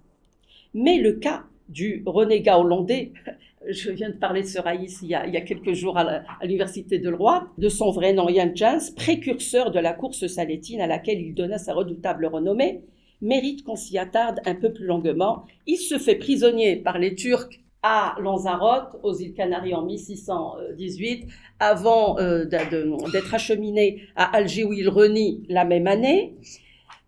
Mais 0.74 0.98
le 0.98 1.12
cas 1.14 1.44
du 1.68 2.02
renégat 2.06 2.58
hollandais, 2.58 3.12
je 3.68 3.90
viens 3.90 4.11
de 4.11 4.14
parler 4.16 4.42
de 4.42 4.46
ce 4.46 4.58
Raïs 4.58 5.00
il 5.02 5.08
y 5.08 5.14
a, 5.14 5.40
quelques 5.40 5.72
jours 5.72 5.96
à 5.96 6.22
l'université 6.42 6.98
de 6.98 7.12
Roi, 7.12 7.48
de 7.58 7.68
son 7.68 7.90
vrai 7.90 8.12
nom 8.12 8.28
Jan 8.28 8.50
Jans, 8.54 8.92
précurseur 8.96 9.70
de 9.70 9.78
la 9.78 9.92
course 9.92 10.26
salétine 10.26 10.80
à 10.80 10.87
laquelle 10.87 11.20
il 11.20 11.35
donna 11.35 11.58
sa 11.58 11.74
redoutable 11.74 12.26
renommée, 12.26 12.82
mérite 13.20 13.64
qu'on 13.64 13.76
s'y 13.76 13.98
attarde 13.98 14.40
un 14.44 14.54
peu 14.54 14.72
plus 14.72 14.87
longuement. 14.87 15.44
Il 15.66 15.76
se 15.76 15.98
fait 15.98 16.16
prisonnier 16.16 16.76
par 16.76 16.98
les 16.98 17.14
Turcs 17.14 17.61
à 17.82 18.14
Lanzarote, 18.20 19.00
aux 19.02 19.14
îles 19.14 19.35
Canaries 19.35 19.74
en 19.74 19.82
1618, 19.82 21.26
avant 21.58 22.18
euh, 22.18 22.44
d'être 22.44 23.35
acheminé 23.35 24.02
à 24.14 24.37
Alger 24.37 24.64
où 24.64 24.72
il 24.72 24.88
renie 24.88 25.44
la 25.48 25.64
même 25.64 25.87
année, 25.87 26.37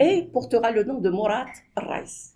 et 0.00 0.22
portera 0.32 0.72
le 0.72 0.82
nom 0.84 0.98
de 1.00 1.10
Morat 1.10 1.46
Reis. 1.76 2.33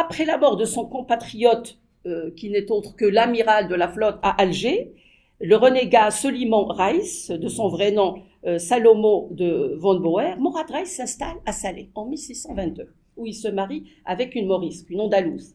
Après 0.00 0.24
la 0.24 0.38
mort 0.38 0.56
de 0.56 0.64
son 0.64 0.86
compatriote, 0.86 1.78
euh, 2.06 2.30
qui 2.30 2.48
n'est 2.48 2.70
autre 2.70 2.96
que 2.96 3.04
l'amiral 3.04 3.68
de 3.68 3.74
la 3.74 3.86
flotte 3.86 4.18
à 4.22 4.30
Alger, 4.40 4.94
le 5.42 5.56
renégat 5.56 6.10
Soliman 6.10 6.64
Reis, 6.64 7.28
de 7.28 7.48
son 7.48 7.68
vrai 7.68 7.92
nom 7.92 8.22
euh, 8.46 8.58
Salomo 8.58 9.28
de 9.32 9.74
von 9.76 10.00
Boer, 10.00 10.36
Morat 10.38 10.64
Reis 10.70 10.86
s'installe 10.86 11.36
à 11.44 11.52
Salé 11.52 11.90
en 11.94 12.06
1622, 12.06 12.94
où 13.18 13.26
il 13.26 13.34
se 13.34 13.48
marie 13.48 13.92
avec 14.06 14.34
une 14.34 14.46
Maurice, 14.46 14.86
une 14.88 15.02
Andalouse. 15.02 15.54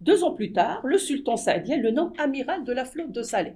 Deux 0.00 0.22
ans 0.22 0.32
plus 0.32 0.52
tard, 0.52 0.80
le 0.84 0.96
sultan 0.96 1.36
saadien 1.36 1.76
le 1.76 1.90
nomme 1.90 2.12
amiral 2.18 2.62
de 2.62 2.72
la 2.72 2.84
flotte 2.84 3.10
de 3.10 3.22
Salé. 3.22 3.54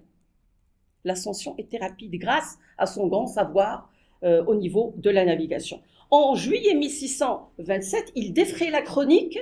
L'ascension 1.04 1.54
était 1.56 1.78
rapide 1.78 2.16
grâce 2.16 2.58
à 2.78 2.86
son 2.86 3.06
grand 3.06 3.28
savoir 3.28 3.88
euh, 4.24 4.44
au 4.46 4.56
niveau 4.56 4.92
de 4.96 5.10
la 5.10 5.24
navigation. 5.24 5.80
En 6.10 6.34
juillet 6.34 6.74
1627, 6.74 8.10
il 8.16 8.32
défraie 8.32 8.70
la 8.70 8.82
chronique 8.82 9.38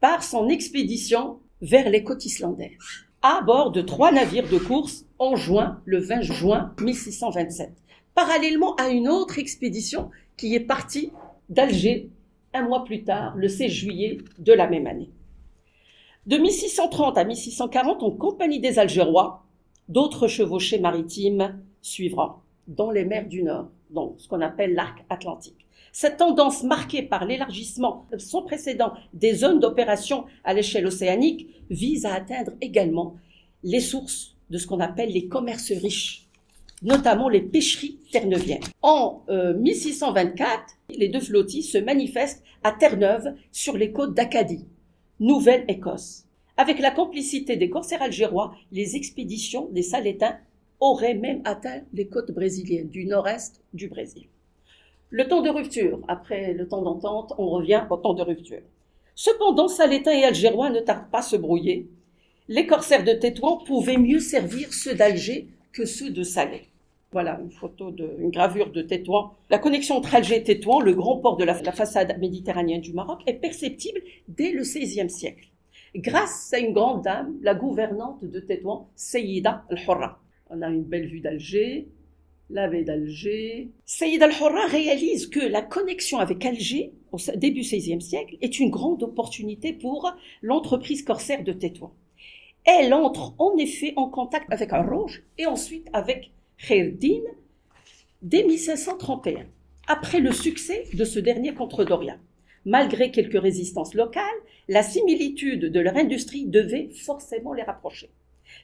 par 0.00 0.22
son 0.22 0.48
expédition 0.48 1.40
vers 1.60 1.90
les 1.90 2.04
côtes 2.04 2.24
islandaises, 2.24 2.78
à 3.22 3.40
bord 3.42 3.72
de 3.72 3.82
trois 3.82 4.12
navires 4.12 4.48
de 4.48 4.58
course 4.58 5.04
en 5.18 5.36
juin, 5.36 5.80
le 5.84 5.98
20 5.98 6.22
juin 6.22 6.74
1627, 6.80 7.72
parallèlement 8.14 8.74
à 8.76 8.88
une 8.88 9.08
autre 9.08 9.38
expédition 9.38 10.10
qui 10.36 10.54
est 10.54 10.60
partie 10.60 11.12
d'Alger 11.48 12.10
un 12.54 12.62
mois 12.62 12.84
plus 12.84 13.04
tard, 13.04 13.34
le 13.36 13.48
16 13.48 13.70
juillet 13.70 14.18
de 14.38 14.52
la 14.52 14.68
même 14.68 14.86
année. 14.86 15.10
De 16.26 16.36
1630 16.36 17.18
à 17.18 17.24
1640, 17.24 18.02
en 18.02 18.10
compagnie 18.10 18.60
des 18.60 18.78
Algérois, 18.78 19.44
d'autres 19.88 20.28
chevauchées 20.28 20.78
maritimes 20.78 21.60
suivront 21.80 22.32
dans 22.66 22.90
les 22.90 23.04
mers 23.04 23.26
du 23.26 23.42
Nord, 23.42 23.68
dans 23.90 24.14
ce 24.18 24.28
qu'on 24.28 24.40
appelle 24.40 24.74
l'arc 24.74 25.04
atlantique. 25.08 25.66
Cette 26.00 26.18
tendance 26.18 26.62
marquée 26.62 27.02
par 27.02 27.24
l'élargissement 27.24 28.06
sans 28.18 28.42
précédent 28.42 28.92
des 29.14 29.34
zones 29.34 29.58
d'opération 29.58 30.26
à 30.44 30.54
l'échelle 30.54 30.86
océanique 30.86 31.48
vise 31.70 32.06
à 32.06 32.14
atteindre 32.14 32.52
également 32.60 33.16
les 33.64 33.80
sources 33.80 34.36
de 34.48 34.58
ce 34.58 34.68
qu'on 34.68 34.78
appelle 34.78 35.10
les 35.10 35.26
commerces 35.26 35.72
riches, 35.72 36.28
notamment 36.82 37.28
les 37.28 37.40
pêcheries 37.40 37.98
terre-neuviennes. 38.12 38.62
En 38.80 39.24
1624, 39.28 40.46
euh, 40.46 40.94
les 40.96 41.08
deux 41.08 41.18
flottilles 41.18 41.64
se 41.64 41.78
manifestent 41.78 42.44
à 42.62 42.70
Terre-Neuve 42.70 43.34
sur 43.50 43.76
les 43.76 43.90
côtes 43.90 44.14
d'Acadie, 44.14 44.66
Nouvelle-Écosse. 45.18 46.26
Avec 46.56 46.78
la 46.78 46.92
complicité 46.92 47.56
des 47.56 47.70
corsaires 47.70 48.02
algérois, 48.02 48.54
les 48.70 48.94
expéditions 48.94 49.68
des 49.72 49.82
Salétains 49.82 50.38
auraient 50.78 51.14
même 51.14 51.42
atteint 51.44 51.80
les 51.92 52.06
côtes 52.06 52.30
brésiliennes 52.30 52.88
du 52.88 53.04
nord-est 53.04 53.64
du 53.74 53.88
Brésil. 53.88 54.28
Le 55.10 55.26
temps 55.26 55.40
de 55.40 55.48
rupture. 55.48 56.00
Après 56.06 56.52
le 56.52 56.68
temps 56.68 56.82
d'entente, 56.82 57.32
on 57.38 57.48
revient 57.48 57.84
au 57.88 57.96
temps 57.96 58.12
de 58.12 58.22
rupture. 58.22 58.60
Cependant, 59.14 59.66
Salétain 59.66 60.12
et 60.12 60.24
Algérois 60.24 60.70
ne 60.70 60.80
tardent 60.80 61.10
pas 61.10 61.20
à 61.20 61.22
se 61.22 61.36
brouiller. 61.36 61.88
Les 62.48 62.66
corsaires 62.66 63.04
de 63.04 63.12
Tétouan 63.12 63.58
pouvaient 63.58 63.96
mieux 63.96 64.20
servir 64.20 64.72
ceux 64.72 64.94
d'Alger 64.94 65.48
que 65.72 65.86
ceux 65.86 66.10
de 66.10 66.22
Salé. 66.22 66.68
Voilà 67.10 67.40
une 67.42 67.50
photo 67.50 67.90
de, 67.90 68.16
une 68.18 68.30
gravure 68.30 68.70
de 68.70 68.82
Tétouan. 68.82 69.32
La 69.48 69.58
connexion 69.58 69.96
entre 69.96 70.14
Alger 70.14 70.36
et 70.36 70.42
Tétouan, 70.42 70.80
le 70.80 70.92
grand 70.92 71.16
port 71.16 71.38
de 71.38 71.44
la, 71.44 71.54
façade 71.54 72.18
méditerranéenne 72.18 72.82
du 72.82 72.92
Maroc, 72.92 73.22
est 73.26 73.40
perceptible 73.40 74.00
dès 74.28 74.52
le 74.52 74.60
XVIe 74.60 75.08
siècle. 75.08 75.48
Grâce 75.94 76.52
à 76.52 76.58
une 76.58 76.74
grande 76.74 77.02
dame, 77.02 77.34
la 77.40 77.54
gouvernante 77.54 78.22
de 78.22 78.40
Tétouan, 78.40 78.90
Seyida 78.94 79.64
al-Hurra. 79.70 80.20
On 80.50 80.60
a 80.60 80.68
une 80.68 80.84
belle 80.84 81.06
vue 81.06 81.20
d'Alger, 81.20 81.88
la 82.50 82.68
baie 82.68 82.82
d'Alger. 82.82 83.70
Seyida 83.84 84.26
al-Hurra 84.26 84.66
réalise 84.66 85.26
que 85.26 85.40
la 85.40 85.62
connexion 85.62 86.18
avec 86.18 86.44
Alger, 86.44 86.92
au 87.12 87.18
début 87.36 87.60
XVIe 87.60 88.00
siècle, 88.00 88.36
est 88.40 88.58
une 88.58 88.70
grande 88.70 89.02
opportunité 89.02 89.72
pour 89.72 90.12
l'entreprise 90.42 91.02
corsaire 91.02 91.44
de 91.44 91.52
Tétouan. 91.52 91.92
Elle 92.64 92.92
entre 92.94 93.34
en 93.38 93.56
effet 93.56 93.92
en 93.96 94.08
contact 94.08 94.50
avec 94.52 94.70
rouge 94.72 95.22
et 95.36 95.46
ensuite 95.46 95.88
avec 95.92 96.32
Khairdin 96.58 97.22
dès 98.22 98.44
1531, 98.44 99.46
après 99.86 100.20
le 100.20 100.32
succès 100.32 100.84
de 100.92 101.04
ce 101.04 101.18
dernier 101.18 101.54
contre 101.54 101.84
Doria. 101.84 102.16
Malgré 102.64 103.10
quelques 103.10 103.40
résistances 103.40 103.94
locales, 103.94 104.24
la 104.68 104.82
similitude 104.82 105.66
de 105.66 105.80
leur 105.80 105.96
industrie 105.96 106.44
devait 106.44 106.88
forcément 106.88 107.54
les 107.54 107.62
rapprocher. 107.62 108.10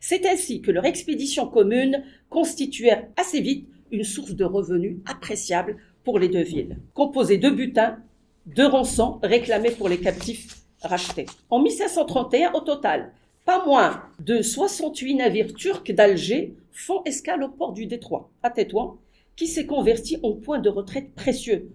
C'est 0.00 0.26
ainsi 0.26 0.60
que 0.60 0.70
leur 0.70 0.84
expédition 0.84 1.46
commune 1.46 2.04
constituèrent 2.28 3.06
assez 3.16 3.40
vite 3.40 3.68
une 3.94 4.04
source 4.04 4.34
de 4.34 4.44
revenus 4.44 4.98
appréciable 5.06 5.76
pour 6.02 6.18
les 6.18 6.28
deux 6.28 6.42
villes, 6.42 6.78
composée 6.92 7.38
de 7.38 7.48
butins, 7.48 7.98
de 8.46 8.64
rançons 8.64 9.20
réclamés 9.22 9.70
pour 9.70 9.88
les 9.88 9.98
captifs 9.98 10.64
rachetés. 10.82 11.26
En 11.48 11.60
1531, 11.62 12.52
au 12.52 12.60
total, 12.60 13.12
pas 13.44 13.64
moins 13.64 14.02
de 14.18 14.42
68 14.42 15.14
navires 15.14 15.54
turcs 15.54 15.92
d'Alger 15.92 16.54
font 16.72 17.02
escale 17.04 17.42
au 17.42 17.48
port 17.48 17.72
du 17.72 17.86
Détroit, 17.86 18.30
à 18.42 18.50
Tétouan, 18.50 18.98
qui 19.36 19.46
s'est 19.46 19.66
converti 19.66 20.18
en 20.22 20.32
point 20.32 20.58
de 20.58 20.68
retraite 20.68 21.14
précieux, 21.14 21.70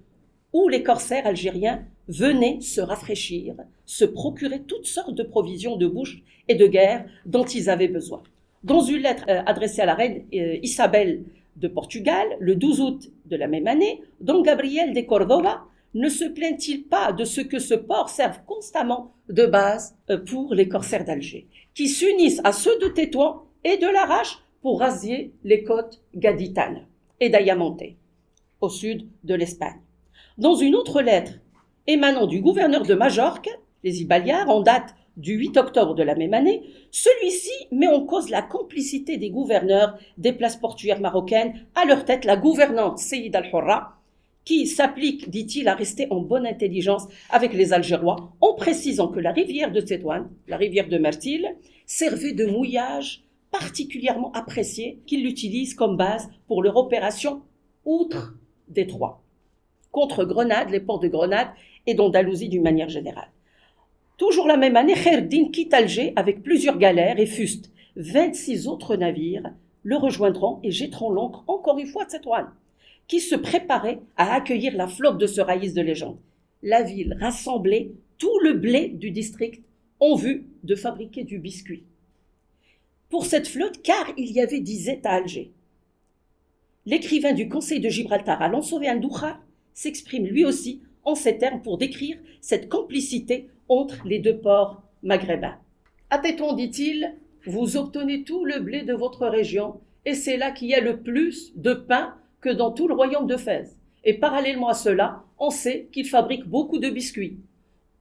où 0.54 0.68
les 0.68 0.84
corsaires 0.84 1.26
algériens 1.26 1.86
venaient 2.08 2.60
se 2.60 2.82
rafraîchir, 2.82 3.56
se 3.86 4.06
procurer 4.06 4.62
toutes 4.64 4.88
sortes 4.88 5.14
de 5.14 5.24
provisions 5.24 5.78
de 5.78 5.88
bouche 5.88 6.22
et 6.48 6.56
de 6.56 6.68
guerre 6.68 7.06
dont 7.26 7.46
ils 7.46 7.70
avaient 7.70 7.88
besoin. 7.88 8.24
Dans 8.64 8.82
une 8.82 9.04
lettre 9.04 9.26
euh, 9.30 9.42
adressée 9.46 9.82
à 9.82 9.86
la 9.86 9.96
reine 9.96 10.26
euh, 10.34 10.58
Isabelle 10.62 11.24
de 11.60 11.68
Portugal, 11.68 12.28
le 12.40 12.56
12 12.56 12.82
août 12.82 13.12
de 13.26 13.36
la 13.36 13.48
même 13.48 13.68
année, 13.68 14.02
Don 14.22 14.42
Gabriel 14.42 14.94
de 14.94 15.02
Córdoba 15.02 15.66
ne 15.94 16.10
se 16.10 16.26
plaint-il 16.26 16.84
pas 16.84 17.12
de 17.12 17.26
ce 17.26 17.42
que 17.42 17.60
ce 17.60 17.74
port 17.74 18.10
serve 18.10 18.40
constamment 18.46 19.14
de 19.28 19.46
base 19.46 19.96
euh, 20.10 20.18
pour 20.18 20.54
les 20.54 20.68
corsaires 20.68 21.06
d'Alger, 21.06 21.48
qui 21.74 21.88
s'unissent 21.88 22.42
à 22.44 22.52
ceux 22.52 22.78
de 22.80 22.88
Tétouan 22.88 23.44
et 23.64 23.78
de 23.78 23.88
l'Arrache 23.88 24.40
pour 24.62 24.80
rasier 24.80 25.34
les 25.44 25.64
côtes 25.64 26.02
gaditanes 26.16 26.86
et 27.20 27.30
d'Ayamonte, 27.30 27.84
au 28.62 28.70
sud 28.70 29.08
de 29.24 29.36
l'Espagne. 29.36 29.82
Dans 30.38 30.56
une 30.56 30.76
autre 30.76 31.02
lettre 31.02 31.34
émanant 31.88 32.28
du 32.28 32.42
gouverneur 32.42 32.84
de 32.84 32.94
Majorque, 32.94 33.50
les 33.84 34.02
Ibaliards, 34.02 34.50
en 34.50 34.62
date 34.62 34.96
du 35.18 35.34
8 35.34 35.58
octobre 35.58 35.96
de 35.96 36.04
la 36.04 36.16
même 36.16 36.34
année, 36.34 36.64
celui-ci 36.92 37.52
met 37.72 37.88
en 37.88 38.06
cause 38.06 38.30
la 38.30 38.42
complicité 38.42 39.18
des 39.18 39.30
gouverneurs 39.30 39.98
des 40.18 40.34
places 40.34 40.58
portuaires 40.58 41.02
marocaines, 41.02 41.66
à 41.76 41.86
leur 41.86 42.06
tête 42.06 42.26
la 42.26 42.38
gouvernante 42.38 43.00
Seyid 43.00 43.36
al-Hurra, 43.36 44.00
qui 44.46 44.66
s'applique, 44.66 45.30
dit-il, 45.30 45.68
à 45.68 45.76
rester 45.76 46.08
en 46.10 46.22
bonne 46.22 46.48
intelligence 46.48 47.08
avec 47.30 47.54
les 47.54 47.74
Algérois, 47.74 48.34
en 48.42 48.54
précisant 48.56 49.10
que 49.10 49.20
la 49.20 49.32
rivière 49.32 49.72
de 49.72 49.82
Tétouan, 49.82 50.28
la 50.48 50.58
rivière 50.58 50.88
de 50.88 50.98
Mertil, 50.98 51.56
servait 51.86 52.34
de 52.34 52.46
mouillage 52.46 53.24
particulièrement 53.52 54.32
apprécié 54.32 55.02
qu'il 55.06 55.24
l'utilise 55.24 55.74
comme 55.74 55.98
base 55.98 56.30
pour 56.48 56.64
leur 56.64 56.78
opération 56.78 57.42
outre 57.86 58.36
Détroit, 58.68 59.24
contre 59.92 60.26
Grenade, 60.26 60.70
les 60.70 60.80
ports 60.80 61.00
de 61.00 61.08
Grenade 61.08 61.50
et 61.88 61.94
d'Andalousie 61.94 62.50
d'une 62.50 62.64
manière 62.64 62.90
générale. 62.90 63.30
Toujours 64.20 64.46
la 64.48 64.58
même 64.58 64.76
année, 64.76 64.94
Kherdin 64.94 65.50
quitte 65.50 65.74
Alger 65.74 66.14
avec 66.18 66.44
plusieurs 66.44 66.78
galères 66.78 67.20
et 67.20 67.26
Fuste. 67.26 67.72
26 67.96 68.68
autres 68.68 68.96
navires 68.96 69.52
le 69.84 69.96
rejoindront 69.96 70.60
et 70.62 70.72
jetteront 70.72 71.10
l'encre 71.10 71.44
encore 71.48 71.80
une 71.80 71.88
fois 71.88 72.04
de 72.04 72.12
Tétouan, 72.12 72.48
qui 73.08 73.22
se 73.22 73.36
préparait 73.36 74.02
à 74.18 74.36
accueillir 74.36 74.76
la 74.76 74.88
flotte 74.88 75.18
de 75.18 75.26
ce 75.26 75.40
raïs 75.40 75.74
de 75.74 75.82
légende. 75.82 76.18
La 76.62 76.84
ville 76.84 77.18
rassemblait 77.20 77.92
tout 78.18 78.38
le 78.44 78.54
blé 78.54 78.90
du 78.90 79.10
district 79.10 79.64
en 80.02 80.16
vue 80.16 80.46
de 80.64 80.76
fabriquer 80.76 81.24
du 81.24 81.40
biscuit 81.40 81.84
pour 83.10 83.26
cette 83.26 83.48
flotte 83.48 83.82
car 83.82 84.12
il 84.18 84.32
y 84.32 84.40
avait 84.40 84.60
disait 84.60 85.02
à 85.04 85.16
Alger. 85.16 85.52
L'écrivain 86.86 87.34
du 87.34 87.50
Conseil 87.50 87.80
de 87.80 87.90
Gibraltar, 87.90 88.42
Alonso 88.42 88.80
Andouja, 88.80 89.40
s'exprime 89.74 90.26
lui 90.26 90.46
aussi 90.46 90.82
en 91.04 91.16
ces 91.16 91.38
termes 91.38 91.62
pour 91.62 91.78
décrire 91.78 92.18
cette 92.42 92.70
complicité 92.70 93.50
entre 93.70 94.06
les 94.06 94.20
deux 94.20 94.38
ports 94.38 94.82
maghrébins. 95.04 95.58
À 96.10 96.18
Téton, 96.18 96.54
dit-il, 96.54 97.16
vous 97.46 97.78
obtenez 97.78 98.24
tout 98.24 98.44
le 98.46 98.60
blé 98.60 98.82
de 98.82 98.94
votre 98.94 99.28
région, 99.28 99.80
et 100.06 100.14
c'est 100.14 100.38
là 100.38 100.52
qu'il 100.52 100.70
y 100.70 100.76
a 100.76 100.82
le 100.82 100.98
plus 100.98 101.54
de 101.56 101.74
pain 101.74 102.16
que 102.42 102.50
dans 102.50 102.72
tout 102.72 102.88
le 102.88 102.94
royaume 102.94 103.28
de 103.28 103.38
Fès. 103.38 103.78
Et 104.04 104.16
parallèlement 104.16 104.70
à 104.70 104.74
cela, 104.74 105.24
on 105.38 105.50
sait 105.50 105.88
qu'il 105.92 106.08
fabrique 106.08 106.48
beaucoup 106.48 106.80
de 106.80 106.90
biscuits. 106.90 107.38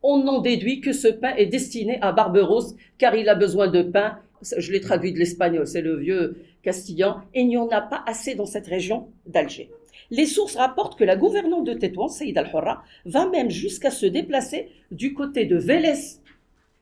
On 0.02 0.26
en 0.26 0.40
déduit 0.40 0.80
que 0.80 0.92
ce 0.92 1.08
pain 1.08 1.34
est 1.36 1.46
destiné 1.46 2.00
à 2.00 2.12
Barberousse, 2.12 2.74
car 2.98 3.14
il 3.14 3.28
a 3.28 3.34
besoin 3.34 3.68
de 3.68 3.82
pain 3.82 4.18
je 4.42 4.72
l'ai 4.72 4.80
traduit 4.80 5.12
de 5.12 5.18
l'espagnol, 5.18 5.66
c'est 5.66 5.82
le 5.82 5.96
vieux 5.96 6.36
castillan, 6.62 7.22
et 7.34 7.40
il 7.40 7.48
n'y 7.48 7.56
en 7.56 7.68
a 7.68 7.80
pas 7.80 8.02
assez 8.06 8.34
dans 8.34 8.46
cette 8.46 8.66
région 8.66 9.08
d'Alger. 9.26 9.70
Les 10.10 10.26
sources 10.26 10.56
rapportent 10.56 10.98
que 10.98 11.04
la 11.04 11.16
gouvernante 11.16 11.66
de 11.66 11.74
Tétouan, 11.74 12.08
Saïd 12.08 12.36
al-Hurra, 12.38 12.82
va 13.04 13.28
même 13.28 13.50
jusqu'à 13.50 13.90
se 13.90 14.06
déplacer 14.06 14.68
du 14.90 15.12
côté 15.12 15.44
de 15.44 15.56
Vélez, 15.56 16.20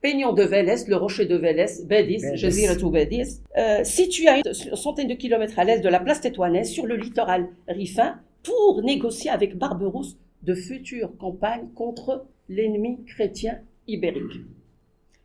Peignon 0.01 0.33
de 0.33 0.45
Vélez, 0.45 0.85
le 0.87 0.97
rocher 0.97 1.27
de 1.27 1.37
Vélez, 1.37 1.83
Bédis, 1.85 2.23
Jaziratou 2.35 2.91
Bédis, 2.91 3.41
euh, 3.57 3.83
situé 3.83 4.29
à 4.29 4.37
une 4.39 4.55
centaine 4.77 5.09
de 5.09 5.15
kilomètres 5.15 5.59
à 5.59 5.65
l'est 5.65 5.81
de 5.81 5.89
la 5.89 5.99
place 5.99 6.21
tétouanaise, 6.21 6.71
sur 6.71 6.87
le 6.87 6.97
littoral 6.97 7.49
rifin, 7.67 8.21
pour 8.45 8.83
négocier 8.83 9.31
avec 9.31 9.57
Barberousse 9.57 10.17
de 10.45 10.55
futures 10.55 11.17
campagnes 11.17 11.69
contre 11.75 12.27
l'ennemi 12.49 13.05
chrétien 13.07 13.59
ibérique. 13.89 14.43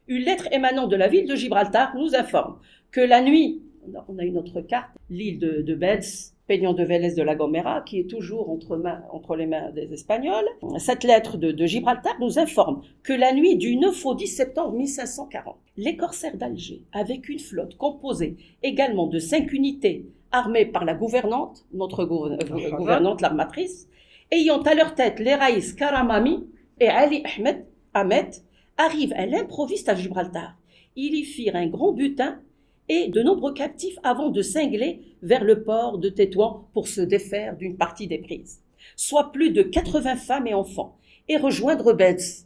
Une 0.08 0.24
lettre 0.24 0.48
émanant 0.52 0.88
de 0.88 0.96
la 0.96 1.08
ville 1.08 1.28
de 1.28 1.36
Gibraltar 1.36 1.96
nous 1.96 2.16
informe 2.16 2.58
que 2.90 3.02
la 3.02 3.22
nuit, 3.22 3.62
on 4.08 4.18
a 4.18 4.24
une 4.24 4.38
autre 4.38 4.62
carte, 4.62 4.90
l'île 5.10 5.38
de, 5.38 5.62
de 5.62 5.76
Beds, 5.76 6.32
Peñon 6.52 6.74
de 6.74 6.84
Vélez 6.84 7.16
de 7.16 7.24
la 7.24 7.36
Gomera, 7.36 7.80
qui 7.80 7.98
est 8.02 8.10
toujours 8.10 8.50
entre, 8.50 8.78
entre, 9.14 9.38
les 9.38 9.46
mains 9.46 9.72
des 9.72 9.94
Espagnols. 9.94 10.44
Cette 10.80 11.06
lettre 11.06 11.38
de, 11.38 11.54
de, 11.54 11.66
Gibraltar 11.66 12.20
nous 12.20 12.40
informe 12.40 12.82
que 13.04 13.14
la 13.14 13.32
nuit 13.32 13.56
du 13.56 13.78
9 13.78 14.06
au 14.06 14.16
10 14.16 14.28
septembre 14.28 14.74
1540, 14.74 15.56
les 15.78 15.96
corsaires 15.96 16.36
d'Alger, 16.36 16.82
avec 16.92 17.30
une 17.30 17.40
flotte 17.40 17.78
composée 17.78 18.36
également 18.64 19.08
de 19.08 19.18
cinq 19.18 19.54
unités 19.54 20.10
armées 20.34 20.66
par 20.66 20.84
la 20.84 20.94
gouvernante, 20.94 21.66
notre 21.74 22.02
euh, 22.02 22.76
gouvernante, 22.76 23.22
l'armatrice, 23.22 23.88
ayant 24.30 24.62
à 24.64 24.76
leur 24.76 24.94
tête 24.94 25.22
les 25.22 25.36
raïs 25.36 25.72
Karamami 25.72 26.50
et 26.82 26.90
Ali 26.90 27.24
Ahmed, 27.38 27.66
Ahmed 27.94 28.28
arrivent 28.76 29.14
à 29.16 29.26
l'improviste 29.26 29.88
à 29.88 29.96
Gibraltar. 29.96 30.58
Ils 30.98 31.16
y 31.16 31.24
firent 31.24 31.56
un 31.56 31.68
grand 31.68 31.94
butin 31.94 32.42
et 32.90 33.08
de 33.08 33.22
nombreux 33.22 33.54
captifs 33.54 33.98
avant 34.04 34.32
de 34.32 34.42
cingler 34.42 35.11
vers 35.21 35.43
le 35.43 35.63
port 35.63 35.97
de 35.97 36.10
Tétouan 36.10 36.67
pour 36.73 36.88
se 36.88 37.01
défaire 37.01 37.55
d'une 37.57 37.77
partie 37.77 38.07
des 38.07 38.17
prises, 38.17 38.62
soit 38.95 39.31
plus 39.31 39.51
de 39.51 39.62
80 39.62 40.15
femmes 40.15 40.47
et 40.47 40.53
enfants, 40.53 40.97
et 41.27 41.38
rejoindre 41.38 41.93
Beds. 41.93 42.45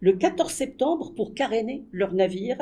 Le 0.00 0.12
14 0.12 0.52
septembre, 0.52 1.12
pour 1.14 1.34
caréner 1.34 1.84
leur 1.92 2.12
navire, 2.12 2.58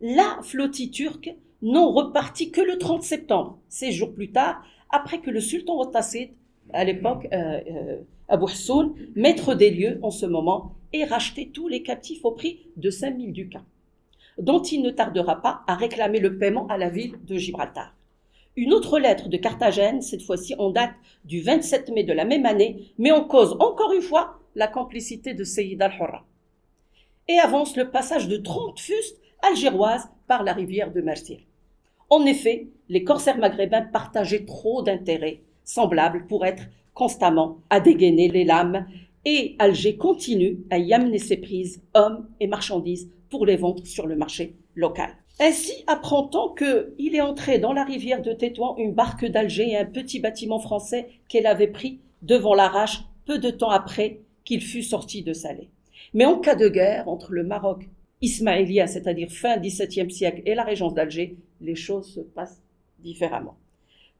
la 0.00 0.40
flottille 0.42 0.90
turque 0.90 1.34
n'en 1.62 1.92
repartit 1.92 2.50
que 2.50 2.60
le 2.60 2.78
30 2.78 3.02
septembre, 3.02 3.58
six 3.68 3.92
jours 3.92 4.12
plus 4.12 4.32
tard, 4.32 4.62
après 4.90 5.20
que 5.20 5.30
le 5.30 5.40
sultan 5.40 5.80
Otassid, 5.80 6.30
à 6.72 6.84
l'époque 6.84 7.28
euh, 7.32 7.60
euh, 8.28 8.96
maître 9.14 9.54
des 9.54 9.70
lieux 9.70 9.98
en 10.02 10.10
ce 10.10 10.26
moment, 10.26 10.74
et 10.92 11.04
racheter 11.04 11.48
tous 11.48 11.68
les 11.68 11.82
captifs 11.82 12.24
au 12.24 12.32
prix 12.32 12.66
de 12.76 12.90
5000 12.90 13.32
ducats, 13.32 13.64
dont 14.38 14.62
il 14.62 14.82
ne 14.82 14.90
tardera 14.90 15.40
pas 15.40 15.62
à 15.66 15.74
réclamer 15.74 16.20
le 16.20 16.38
paiement 16.38 16.66
à 16.68 16.76
la 16.76 16.90
ville 16.90 17.16
de 17.24 17.36
Gibraltar. 17.36 17.94
Une 18.56 18.72
autre 18.72 19.00
lettre 19.00 19.28
de 19.28 19.36
Carthagène, 19.36 20.00
cette 20.00 20.22
fois-ci 20.22 20.54
en 20.58 20.70
date 20.70 20.94
du 21.24 21.40
27 21.40 21.90
mai 21.90 22.04
de 22.04 22.12
la 22.12 22.24
même 22.24 22.46
année, 22.46 22.92
met 22.98 23.10
en 23.10 23.24
cause 23.24 23.56
encore 23.58 23.92
une 23.92 24.02
fois 24.02 24.38
la 24.54 24.68
complicité 24.68 25.34
de 25.34 25.42
Seyyid 25.42 25.82
al-Hurra 25.82 26.24
et 27.26 27.38
avance 27.38 27.76
le 27.76 27.90
passage 27.90 28.28
de 28.28 28.36
30 28.36 28.78
fustes 28.78 29.20
algéroises 29.42 30.08
par 30.28 30.44
la 30.44 30.52
rivière 30.52 30.92
de 30.92 31.00
Mercier. 31.00 31.46
En 32.10 32.24
effet, 32.26 32.68
les 32.88 33.02
corsaires 33.02 33.38
maghrébins 33.38 33.82
partageaient 33.82 34.44
trop 34.44 34.82
d'intérêts 34.82 35.40
semblables 35.64 36.26
pour 36.28 36.46
être 36.46 36.62
constamment 36.92 37.58
à 37.70 37.80
dégainer 37.80 38.28
les 38.28 38.44
lames 38.44 38.86
et 39.24 39.56
Alger 39.58 39.96
continue 39.96 40.58
à 40.70 40.78
y 40.78 40.92
amener 40.92 41.18
ses 41.18 41.38
prises, 41.38 41.82
hommes 41.94 42.28
et 42.38 42.46
marchandises, 42.46 43.10
pour 43.30 43.46
les 43.46 43.56
vendre 43.56 43.84
sur 43.84 44.06
le 44.06 44.14
marché 44.14 44.54
local. 44.76 45.10
Ainsi 45.40 45.72
apprend-on 45.86 46.54
qu'il 46.54 47.14
est 47.14 47.20
entré 47.20 47.58
dans 47.58 47.72
la 47.72 47.84
rivière 47.84 48.22
de 48.22 48.32
Tétouan 48.32 48.76
une 48.78 48.94
barque 48.94 49.24
d'Alger 49.24 49.70
et 49.70 49.76
un 49.76 49.84
petit 49.84 50.20
bâtiment 50.20 50.60
français 50.60 51.08
qu'elle 51.28 51.46
avait 51.46 51.68
pris 51.68 52.00
devant 52.22 52.54
l'arrache 52.54 53.04
peu 53.26 53.38
de 53.38 53.50
temps 53.50 53.70
après 53.70 54.20
qu'il 54.44 54.60
fut 54.60 54.82
sorti 54.82 55.22
de 55.22 55.32
Salé. 55.32 55.68
Mais 56.12 56.24
en 56.24 56.38
cas 56.38 56.54
de 56.54 56.68
guerre 56.68 57.08
entre 57.08 57.32
le 57.32 57.42
Maroc 57.42 57.88
ismaélien, 58.20 58.86
c'est-à-dire 58.86 59.30
fin 59.30 59.56
XVIIe 59.58 60.10
siècle, 60.10 60.42
et 60.46 60.54
la 60.54 60.62
régence 60.62 60.94
d'Alger, 60.94 61.36
les 61.60 61.74
choses 61.74 62.14
se 62.14 62.20
passent 62.20 62.62
différemment. 63.00 63.56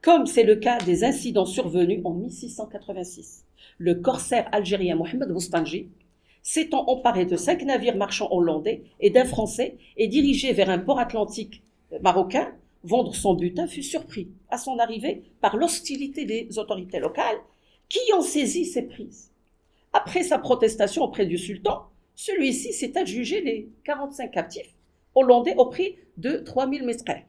Comme 0.02 0.26
c'est 0.26 0.42
le 0.42 0.56
cas 0.56 0.78
des 0.78 1.04
incidents 1.04 1.46
survenus 1.46 2.00
en 2.04 2.12
1686 2.12 3.44
le 3.78 3.94
corsaire 3.94 4.48
algérien 4.52 4.96
Mohamed 4.96 5.30
Boustanji, 5.30 5.88
s'étant 6.44 6.84
emparé 6.88 7.24
de 7.24 7.36
cinq 7.36 7.62
navires 7.64 7.96
marchands 7.96 8.28
hollandais 8.30 8.84
et 9.00 9.10
d'un 9.10 9.24
français 9.24 9.78
et 9.96 10.06
dirigé 10.06 10.52
vers 10.52 10.70
un 10.70 10.78
port 10.78 11.00
atlantique 11.00 11.62
marocain, 12.02 12.52
vendre 12.84 13.14
son 13.14 13.34
butin, 13.34 13.66
fut 13.66 13.82
surpris 13.82 14.28
à 14.50 14.58
son 14.58 14.78
arrivée 14.78 15.22
par 15.40 15.56
l'hostilité 15.56 16.26
des 16.26 16.58
autorités 16.58 17.00
locales 17.00 17.38
qui 17.88 18.00
ont 18.16 18.22
saisi 18.22 18.66
ses 18.66 18.82
prises. 18.82 19.32
Après 19.94 20.22
sa 20.22 20.38
protestation 20.38 21.02
auprès 21.02 21.24
du 21.24 21.38
sultan, 21.38 21.86
celui-ci 22.14 22.74
s'est 22.74 22.96
adjugé 22.98 23.40
les 23.40 23.70
45 23.84 24.30
captifs 24.30 24.74
hollandais 25.14 25.54
au 25.56 25.66
prix 25.66 25.96
de 26.18 26.36
3000 26.36 26.84
mesquins. 26.84 27.22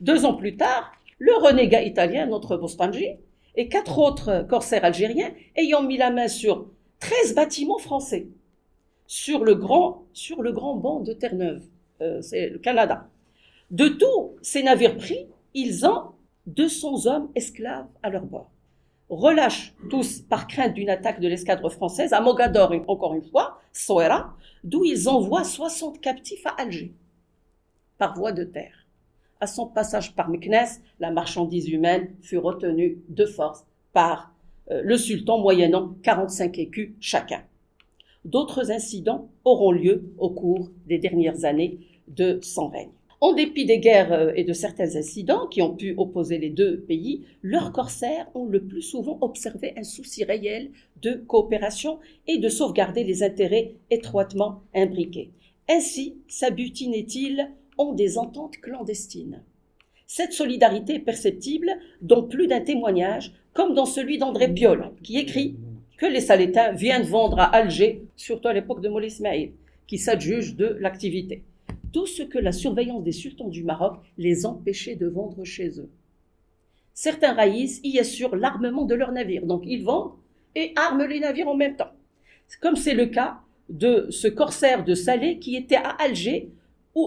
Deux 0.00 0.24
ans 0.24 0.34
plus 0.34 0.56
tard, 0.56 0.92
le 1.18 1.34
renégat 1.34 1.82
italien, 1.82 2.26
notre 2.26 2.56
Bostanji, 2.56 3.08
et 3.56 3.68
quatre 3.68 3.98
autres 3.98 4.46
corsaires 4.48 4.84
algériens 4.84 5.32
ayant 5.56 5.82
mis 5.82 5.96
la 5.96 6.10
main 6.10 6.28
sur 6.28 6.68
13 7.00 7.34
bâtiments 7.34 7.78
français 7.78 8.28
sur 9.06 9.44
le 9.44 9.54
grand, 9.54 10.04
sur 10.12 10.42
le 10.42 10.52
grand 10.52 10.76
banc 10.76 11.00
de 11.00 11.12
Terre-Neuve, 11.12 11.64
euh, 12.00 12.22
c'est 12.22 12.48
le 12.48 12.58
Canada. 12.58 13.08
De 13.70 13.88
tous 13.88 14.36
ces 14.42 14.62
navires 14.62 14.96
pris, 14.96 15.26
ils 15.54 15.84
ont 15.86 16.12
200 16.46 17.06
hommes 17.06 17.30
esclaves 17.34 17.88
à 18.02 18.10
leur 18.10 18.24
bord. 18.24 18.50
Relâchent 19.08 19.74
tous 19.88 20.20
par 20.20 20.46
crainte 20.46 20.74
d'une 20.74 20.90
attaque 20.90 21.20
de 21.20 21.26
l'escadre 21.26 21.68
française 21.70 22.12
à 22.12 22.20
Mogador, 22.20 22.72
encore 22.86 23.14
une 23.14 23.24
fois, 23.24 23.60
Soera, 23.72 24.36
d'où 24.62 24.84
ils 24.84 25.08
envoient 25.08 25.44
60 25.44 26.00
captifs 26.00 26.46
à 26.46 26.50
Alger, 26.50 26.92
par 27.98 28.14
voie 28.14 28.32
de 28.32 28.44
terre. 28.44 28.86
À 29.40 29.46
son 29.46 29.66
passage 29.66 30.14
par 30.14 30.28
Meknès, 30.28 30.80
la 31.00 31.10
marchandise 31.10 31.68
humaine 31.68 32.14
fut 32.20 32.38
retenue 32.38 33.02
de 33.08 33.24
force 33.24 33.64
par 33.92 34.32
le 34.70 34.96
sultan 34.96 35.38
moyennant 35.38 35.94
45 36.02 36.58
écus 36.58 36.92
chacun. 37.00 37.42
D'autres 38.24 38.70
incidents 38.70 39.28
auront 39.44 39.72
lieu 39.72 40.12
au 40.18 40.30
cours 40.30 40.70
des 40.86 40.98
dernières 40.98 41.44
années 41.44 41.78
de 42.08 42.38
son 42.42 42.68
règne. 42.68 42.90
En 43.22 43.34
dépit 43.34 43.66
des 43.66 43.80
guerres 43.80 44.12
euh, 44.12 44.32
et 44.34 44.44
de 44.44 44.52
certains 44.54 44.96
incidents 44.96 45.46
qui 45.46 45.60
ont 45.60 45.74
pu 45.74 45.94
opposer 45.98 46.38
les 46.38 46.48
deux 46.48 46.80
pays, 46.80 47.26
leurs 47.42 47.70
corsaires 47.70 48.28
ont 48.34 48.46
le 48.46 48.62
plus 48.64 48.80
souvent 48.80 49.18
observé 49.20 49.74
un 49.76 49.82
souci 49.82 50.24
réel 50.24 50.70
de 51.02 51.14
coopération 51.26 51.98
et 52.26 52.38
de 52.38 52.48
sauvegarder 52.48 53.04
les 53.04 53.22
intérêts 53.22 53.74
étroitement 53.90 54.62
imbriqués. 54.74 55.32
Ainsi 55.68 56.16
s'abutinait-il 56.28 57.50
ont 57.76 57.92
des 57.92 58.16
ententes 58.16 58.56
clandestines. 58.56 59.42
Cette 60.06 60.32
solidarité 60.32 60.94
est 60.94 61.00
perceptible 61.00 61.70
dans 62.00 62.22
plus 62.22 62.46
d'un 62.46 62.60
témoignage, 62.60 63.32
comme 63.54 63.74
dans 63.74 63.86
celui 63.86 64.18
d'André 64.18 64.52
Piolle, 64.52 64.90
qui 65.02 65.18
écrit 65.18 65.56
que 65.96 66.06
les 66.06 66.20
Salétains 66.20 66.72
viennent 66.72 67.02
vendre 67.02 67.38
à 67.38 67.44
Alger, 67.44 68.02
surtout 68.16 68.48
à 68.48 68.52
l'époque 68.52 68.80
de 68.80 68.88
Moulay 68.88 69.08
Ismail, 69.08 69.52
qui 69.86 69.98
s'adjuge 69.98 70.56
de 70.56 70.76
l'activité. 70.80 71.42
Tout 71.92 72.06
ce 72.06 72.22
que 72.22 72.38
la 72.38 72.52
surveillance 72.52 73.02
des 73.02 73.12
sultans 73.12 73.48
du 73.48 73.64
Maroc 73.64 73.98
les 74.16 74.46
empêchait 74.46 74.94
de 74.94 75.08
vendre 75.08 75.44
chez 75.44 75.80
eux. 75.80 75.90
Certains 76.94 77.34
raïs 77.34 77.80
y 77.82 77.98
assurent 77.98 78.36
l'armement 78.36 78.84
de 78.84 78.94
leurs 78.94 79.12
navires, 79.12 79.46
donc 79.46 79.62
ils 79.66 79.82
vendent 79.82 80.12
et 80.54 80.72
arment 80.76 81.06
les 81.06 81.20
navires 81.20 81.48
en 81.48 81.56
même 81.56 81.76
temps. 81.76 81.92
Comme 82.60 82.76
c'est 82.76 82.94
le 82.94 83.06
cas 83.06 83.40
de 83.68 84.06
ce 84.10 84.28
corsaire 84.28 84.84
de 84.84 84.94
Salé 84.94 85.38
qui 85.38 85.56
était 85.56 85.76
à 85.76 85.90
Alger 85.90 86.50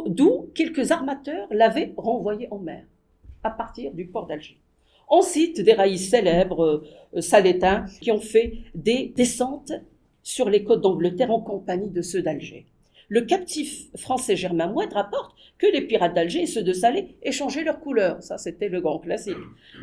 d'où 0.07 0.49
quelques 0.55 0.91
armateurs 0.91 1.47
l'avaient 1.51 1.93
renvoyé 1.97 2.47
en 2.51 2.59
mer, 2.59 2.85
à 3.43 3.51
partir 3.51 3.91
du 3.93 4.05
port 4.05 4.27
d'Alger. 4.27 4.57
On 5.09 5.21
cite 5.21 5.61
des 5.61 5.73
raïs 5.73 6.09
célèbres 6.09 6.83
euh, 7.15 7.21
salétains 7.21 7.85
qui 8.01 8.11
ont 8.11 8.19
fait 8.19 8.59
des 8.75 9.13
descentes 9.15 9.73
sur 10.23 10.49
les 10.49 10.63
côtes 10.63 10.81
d'Angleterre 10.81 11.31
en 11.31 11.41
compagnie 11.41 11.89
de 11.89 12.01
ceux 12.01 12.21
d'Alger. 12.21 12.65
Le 13.09 13.21
captif 13.21 13.89
français 13.95 14.35
Germain 14.35 14.67
Mouette 14.67 14.93
rapporte 14.93 15.35
que 15.57 15.67
les 15.67 15.81
pirates 15.81 16.15
d'Alger 16.15 16.43
et 16.43 16.47
ceux 16.47 16.63
de 16.63 16.73
Salé 16.73 17.15
échangeaient 17.21 17.63
leurs 17.63 17.79
couleurs. 17.79 18.23
Ça, 18.23 18.37
c'était 18.37 18.69
le 18.69 18.81
grand 18.81 18.99
classique. 18.99 19.37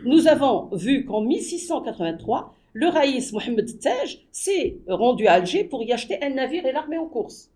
Nous 0.05 0.27
avons 0.27 0.69
vu 0.73 1.05
qu'en 1.05 1.21
1683, 1.21 2.55
le 2.73 2.89
raïs 2.89 3.33
Mohamed 3.33 3.79
Tej 3.79 4.27
s'est 4.33 4.79
rendu 4.89 5.27
à 5.27 5.35
Alger 5.35 5.65
pour 5.65 5.83
y 5.83 5.93
acheter 5.93 6.23
un 6.23 6.31
navire 6.31 6.67
et 6.67 6.73
l'armée 6.73 6.99
en 6.99 7.07
course. 7.07 7.50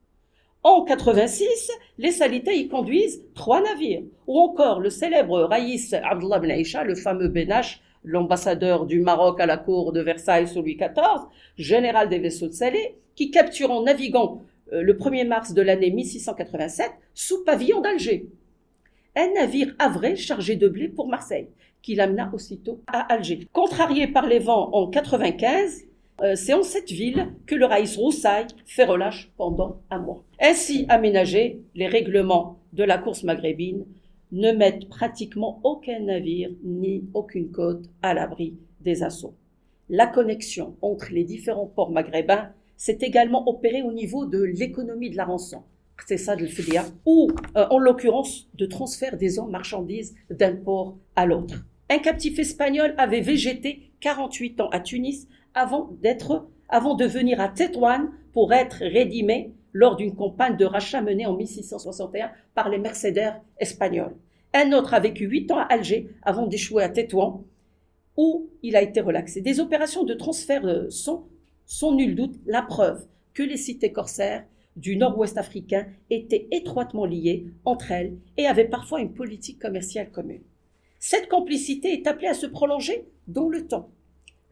En 0.64 0.82
86, 0.82 1.70
les 1.98 2.10
Salitais 2.10 2.56
y 2.56 2.68
conduisent 2.68 3.22
trois 3.34 3.60
navires. 3.60 4.00
Ou 4.26 4.38
encore 4.38 4.80
le 4.80 4.88
célèbre 4.88 5.42
Raïs 5.42 5.92
Abdullah 5.92 6.38
Ben 6.38 6.50
Aïcha, 6.50 6.84
le 6.84 6.94
fameux 6.94 7.28
Benache, 7.28 7.82
l'ambassadeur 8.02 8.86
du 8.86 9.00
Maroc 9.00 9.40
à 9.40 9.46
la 9.46 9.58
cour 9.58 9.92
de 9.92 10.00
Versailles 10.00 10.48
sous 10.48 10.62
Louis 10.62 10.76
XIV, 10.76 11.26
général 11.58 12.08
des 12.08 12.18
vaisseaux 12.18 12.48
de 12.48 12.54
Salé, 12.54 12.96
qui 13.14 13.30
capture 13.30 13.70
en 13.70 13.82
naviguant 13.82 14.42
euh, 14.72 14.80
le 14.80 14.94
1er 14.94 15.26
mars 15.26 15.52
de 15.52 15.60
l'année 15.60 15.90
1687 15.90 16.90
sous 17.12 17.44
pavillon 17.44 17.82
d'Alger. 17.82 18.30
Un 19.16 19.34
navire 19.34 19.74
avré 19.78 20.16
chargé 20.16 20.56
de 20.56 20.68
blé 20.68 20.88
pour 20.88 21.08
Marseille, 21.08 21.48
qui 21.82 21.94
l'amena 21.94 22.30
aussitôt 22.32 22.80
à 22.86 23.00
Alger. 23.12 23.46
Contrarié 23.52 24.06
par 24.06 24.26
les 24.26 24.38
vents 24.38 24.70
en 24.72 24.88
95, 24.88 25.82
euh, 26.22 26.36
c'est 26.36 26.54
en 26.54 26.62
cette 26.62 26.90
ville 26.90 27.32
que 27.46 27.54
le 27.54 27.66
Raïs 27.66 27.96
Roussaille 27.96 28.46
fait 28.66 28.84
relâche 28.84 29.32
pendant 29.36 29.80
un 29.90 29.98
mois. 29.98 30.24
Ainsi 30.40 30.86
aménagés, 30.88 31.60
les 31.74 31.88
règlements 31.88 32.60
de 32.72 32.84
la 32.84 32.98
course 32.98 33.24
maghrébine 33.24 33.84
ne 34.32 34.52
mettent 34.52 34.88
pratiquement 34.88 35.60
aucun 35.64 36.00
navire 36.00 36.50
ni 36.62 37.04
aucune 37.14 37.50
côte 37.50 37.88
à 38.02 38.14
l'abri 38.14 38.54
des 38.80 39.02
assauts. 39.02 39.34
La 39.88 40.06
connexion 40.06 40.76
entre 40.82 41.12
les 41.12 41.24
différents 41.24 41.66
ports 41.66 41.90
maghrébins 41.90 42.50
s'est 42.76 42.98
également 43.00 43.48
opérée 43.48 43.82
au 43.82 43.92
niveau 43.92 44.26
de 44.26 44.42
l'économie 44.42 45.10
de 45.10 45.16
la 45.16 45.24
rançon. 45.24 45.62
C'est 46.06 46.16
ça 46.16 46.36
FDA, 46.36 46.84
ou 47.06 47.30
euh, 47.56 47.66
en 47.70 47.78
l'occurrence 47.78 48.48
de 48.54 48.66
transfert 48.66 49.16
des 49.16 49.38
hommes 49.38 49.50
marchandises 49.50 50.14
d'un 50.30 50.56
port 50.56 50.96
à 51.16 51.26
l'autre. 51.26 51.64
Un 51.88 51.98
captif 51.98 52.38
espagnol 52.38 52.94
avait 52.98 53.20
végété 53.20 53.90
48 54.00 54.60
ans 54.60 54.68
à 54.70 54.80
Tunis 54.80 55.28
avant 55.54 55.90
d'être, 56.02 56.46
avant 56.68 56.94
de 56.94 57.04
venir 57.04 57.40
à 57.40 57.48
Tétouan 57.48 58.08
pour 58.32 58.52
être 58.52 58.78
rédimé 58.80 59.52
lors 59.72 59.96
d'une 59.96 60.14
campagne 60.14 60.56
de 60.56 60.64
rachat 60.64 61.02
menée 61.02 61.26
en 61.26 61.36
1661 61.36 62.30
par 62.54 62.68
les 62.68 62.78
mercenaires 62.78 63.40
espagnols. 63.58 64.14
Un 64.52 64.72
autre 64.72 64.94
a 64.94 65.00
vécu 65.00 65.26
huit 65.26 65.50
ans 65.50 65.58
à 65.58 65.62
Alger 65.62 66.10
avant 66.22 66.46
d'échouer 66.46 66.84
à 66.84 66.88
Tétouan, 66.88 67.44
où 68.16 68.48
il 68.62 68.76
a 68.76 68.82
été 68.82 69.00
relaxé. 69.00 69.40
Des 69.40 69.58
opérations 69.58 70.04
de 70.04 70.14
transfert 70.14 70.62
sont, 70.90 71.24
sans 71.66 71.92
nul 71.94 72.14
doute, 72.14 72.36
la 72.46 72.62
preuve 72.62 73.06
que 73.32 73.42
les 73.42 73.56
cités 73.56 73.92
corsaires 73.92 74.44
du 74.76 74.96
nord-ouest 74.96 75.38
africain 75.38 75.86
étaient 76.10 76.48
étroitement 76.52 77.04
liées 77.04 77.46
entre 77.64 77.92
elles 77.92 78.16
et 78.36 78.46
avaient 78.46 78.68
parfois 78.68 79.00
une 79.00 79.12
politique 79.12 79.60
commerciale 79.60 80.10
commune. 80.10 80.42
Cette 80.98 81.28
complicité 81.28 81.92
est 81.92 82.06
appelée 82.06 82.28
à 82.28 82.34
se 82.34 82.46
prolonger 82.46 83.06
dans 83.28 83.48
le 83.48 83.66
temps. 83.66 83.90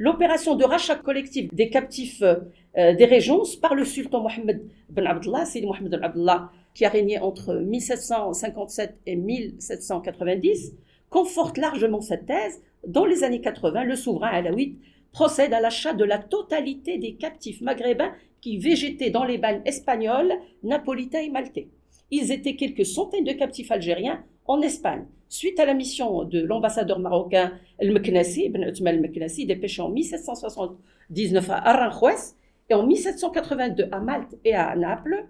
L'opération 0.05 0.57
de 0.57 0.65
rachat 0.65 0.97
collectif 0.97 1.55
des 1.55 1.71
captifs 1.71 2.23
euh, 2.23 2.41
des 2.75 3.05
régences 3.05 3.55
par 3.55 3.77
le 3.77 3.85
sultan 3.85 4.21
Mohammed 4.21 4.61
ben 4.89 5.07
Abdullah, 5.07 5.45
c'est 5.45 5.61
Mohammed 5.61 5.93
ben 5.93 6.03
Abdullah, 6.03 6.51
qui 6.75 6.85
a 6.85 6.89
régné 6.89 7.21
entre 7.21 7.55
1757 7.55 8.97
et 9.07 9.15
1790, 9.15 10.75
conforte 11.09 11.57
largement 11.57 12.01
cette 12.01 12.27
thèse. 12.27 12.61
Dans 12.85 13.05
les 13.05 13.23
années 13.23 13.41
80, 13.41 13.85
le 13.85 13.95
souverain 13.95 14.31
alawite 14.31 14.77
procède 15.13 15.55
à 15.55 15.61
l'achat 15.61 15.93
de 15.93 16.03
la 16.03 16.19
totalité 16.19 16.99
des 16.99 17.15
captifs 17.15 17.61
maghrébins 17.61 18.11
qui 18.41 18.59
végétaient 18.59 19.11
dans 19.11 19.23
les 19.23 19.39
bagnes 19.39 19.63
espagnols, 19.67 20.33
napolitains 20.65 21.21
et 21.21 21.31
maltais. 21.31 21.69
Ils 22.11 22.33
étaient 22.33 22.57
quelques 22.57 22.87
centaines 22.87 23.23
de 23.23 23.35
captifs 23.35 23.71
algériens 23.71 24.25
en 24.47 24.61
Espagne, 24.61 25.05
suite 25.29 25.59
à 25.61 25.67
la 25.67 25.75
mission 25.75 26.25
de 26.25 26.41
l'ambassadeur 26.41 26.99
marocain 26.99 27.53
El-Meknassi, 27.79 28.45
Ibn 28.47 28.63
El-Meknassi, 28.63 29.47
dépêché 29.47 29.83
en 29.83 29.89
1779 29.89 31.51
à 31.51 31.57
Aranjuez 31.69 32.35
et 32.69 32.75
en 32.75 32.87
1782 32.87 33.89
à 33.93 34.01
Malte 34.01 34.37
et 34.45 34.55
à 34.55 34.75
Naples, 34.77 35.27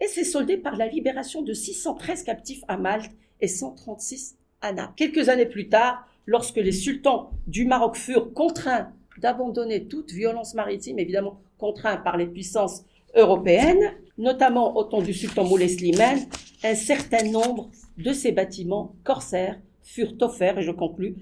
et 0.00 0.06
s'est 0.06 0.24
soldé 0.24 0.56
par 0.56 0.76
la 0.76 0.86
libération 0.86 1.42
de 1.42 1.52
613 1.52 2.24
captifs 2.24 2.64
à 2.68 2.76
Malte 2.76 3.12
et 3.40 3.48
136 3.48 4.36
à 4.60 4.72
Naples. 4.72 4.94
Quelques 4.96 5.28
années 5.28 5.46
plus 5.46 5.68
tard, 5.68 6.06
lorsque 6.26 6.56
les 6.56 6.72
sultans 6.72 7.30
du 7.46 7.64
Maroc 7.64 7.96
furent 7.96 8.32
contraints 8.32 8.92
d'abandonner 9.18 9.86
toute 9.86 10.10
violence 10.10 10.54
maritime, 10.54 10.98
évidemment 10.98 11.40
contraint 11.58 11.96
par 11.96 12.16
les 12.16 12.26
puissances 12.26 12.84
européennes, 13.14 13.94
notamment 14.18 14.76
au 14.76 14.84
temps 14.84 15.02
du 15.02 15.12
sultan 15.12 15.44
Moulay 15.44 15.68
Slimane, 15.68 16.20
un 16.62 16.74
certain 16.74 17.30
nombre 17.30 17.70
de 17.98 18.12
ces 18.12 18.32
bâtiments 18.32 18.94
corsaires 19.04 19.60
furent 19.82 20.14
offerts, 20.20 20.58
et 20.58 20.62
je 20.62 20.70
conclus, 20.70 21.16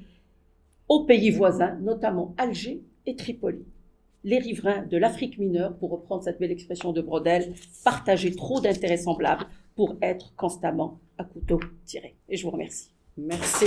aux 0.89 1.05
pays 1.05 1.31
voisins, 1.31 1.79
notamment 1.81 2.35
Alger 2.39 2.83
et 3.07 3.17
Tripoli. 3.17 3.65
Les 4.25 4.39
riverains 4.39 4.83
de 4.83 4.97
l'Afrique 4.97 5.39
mineure, 5.39 5.77
pour 5.77 5.91
reprendre 5.91 6.23
cette 6.23 6.39
belle 6.39 6.53
expression 6.53 6.93
de 6.93 7.01
Brodel, 7.01 7.55
partageaient 7.85 8.35
trop 8.35 8.61
d'intérêts 8.61 8.99
semblables 8.99 9.47
pour 9.75 9.97
être 10.01 10.35
constamment 10.37 11.01
à 11.19 11.25
couteau 11.25 11.59
tiré. 11.85 12.15
Et 12.29 12.37
je 12.37 12.45
vous 12.45 12.51
remercie. 12.51 12.93
Merci. 13.17 13.67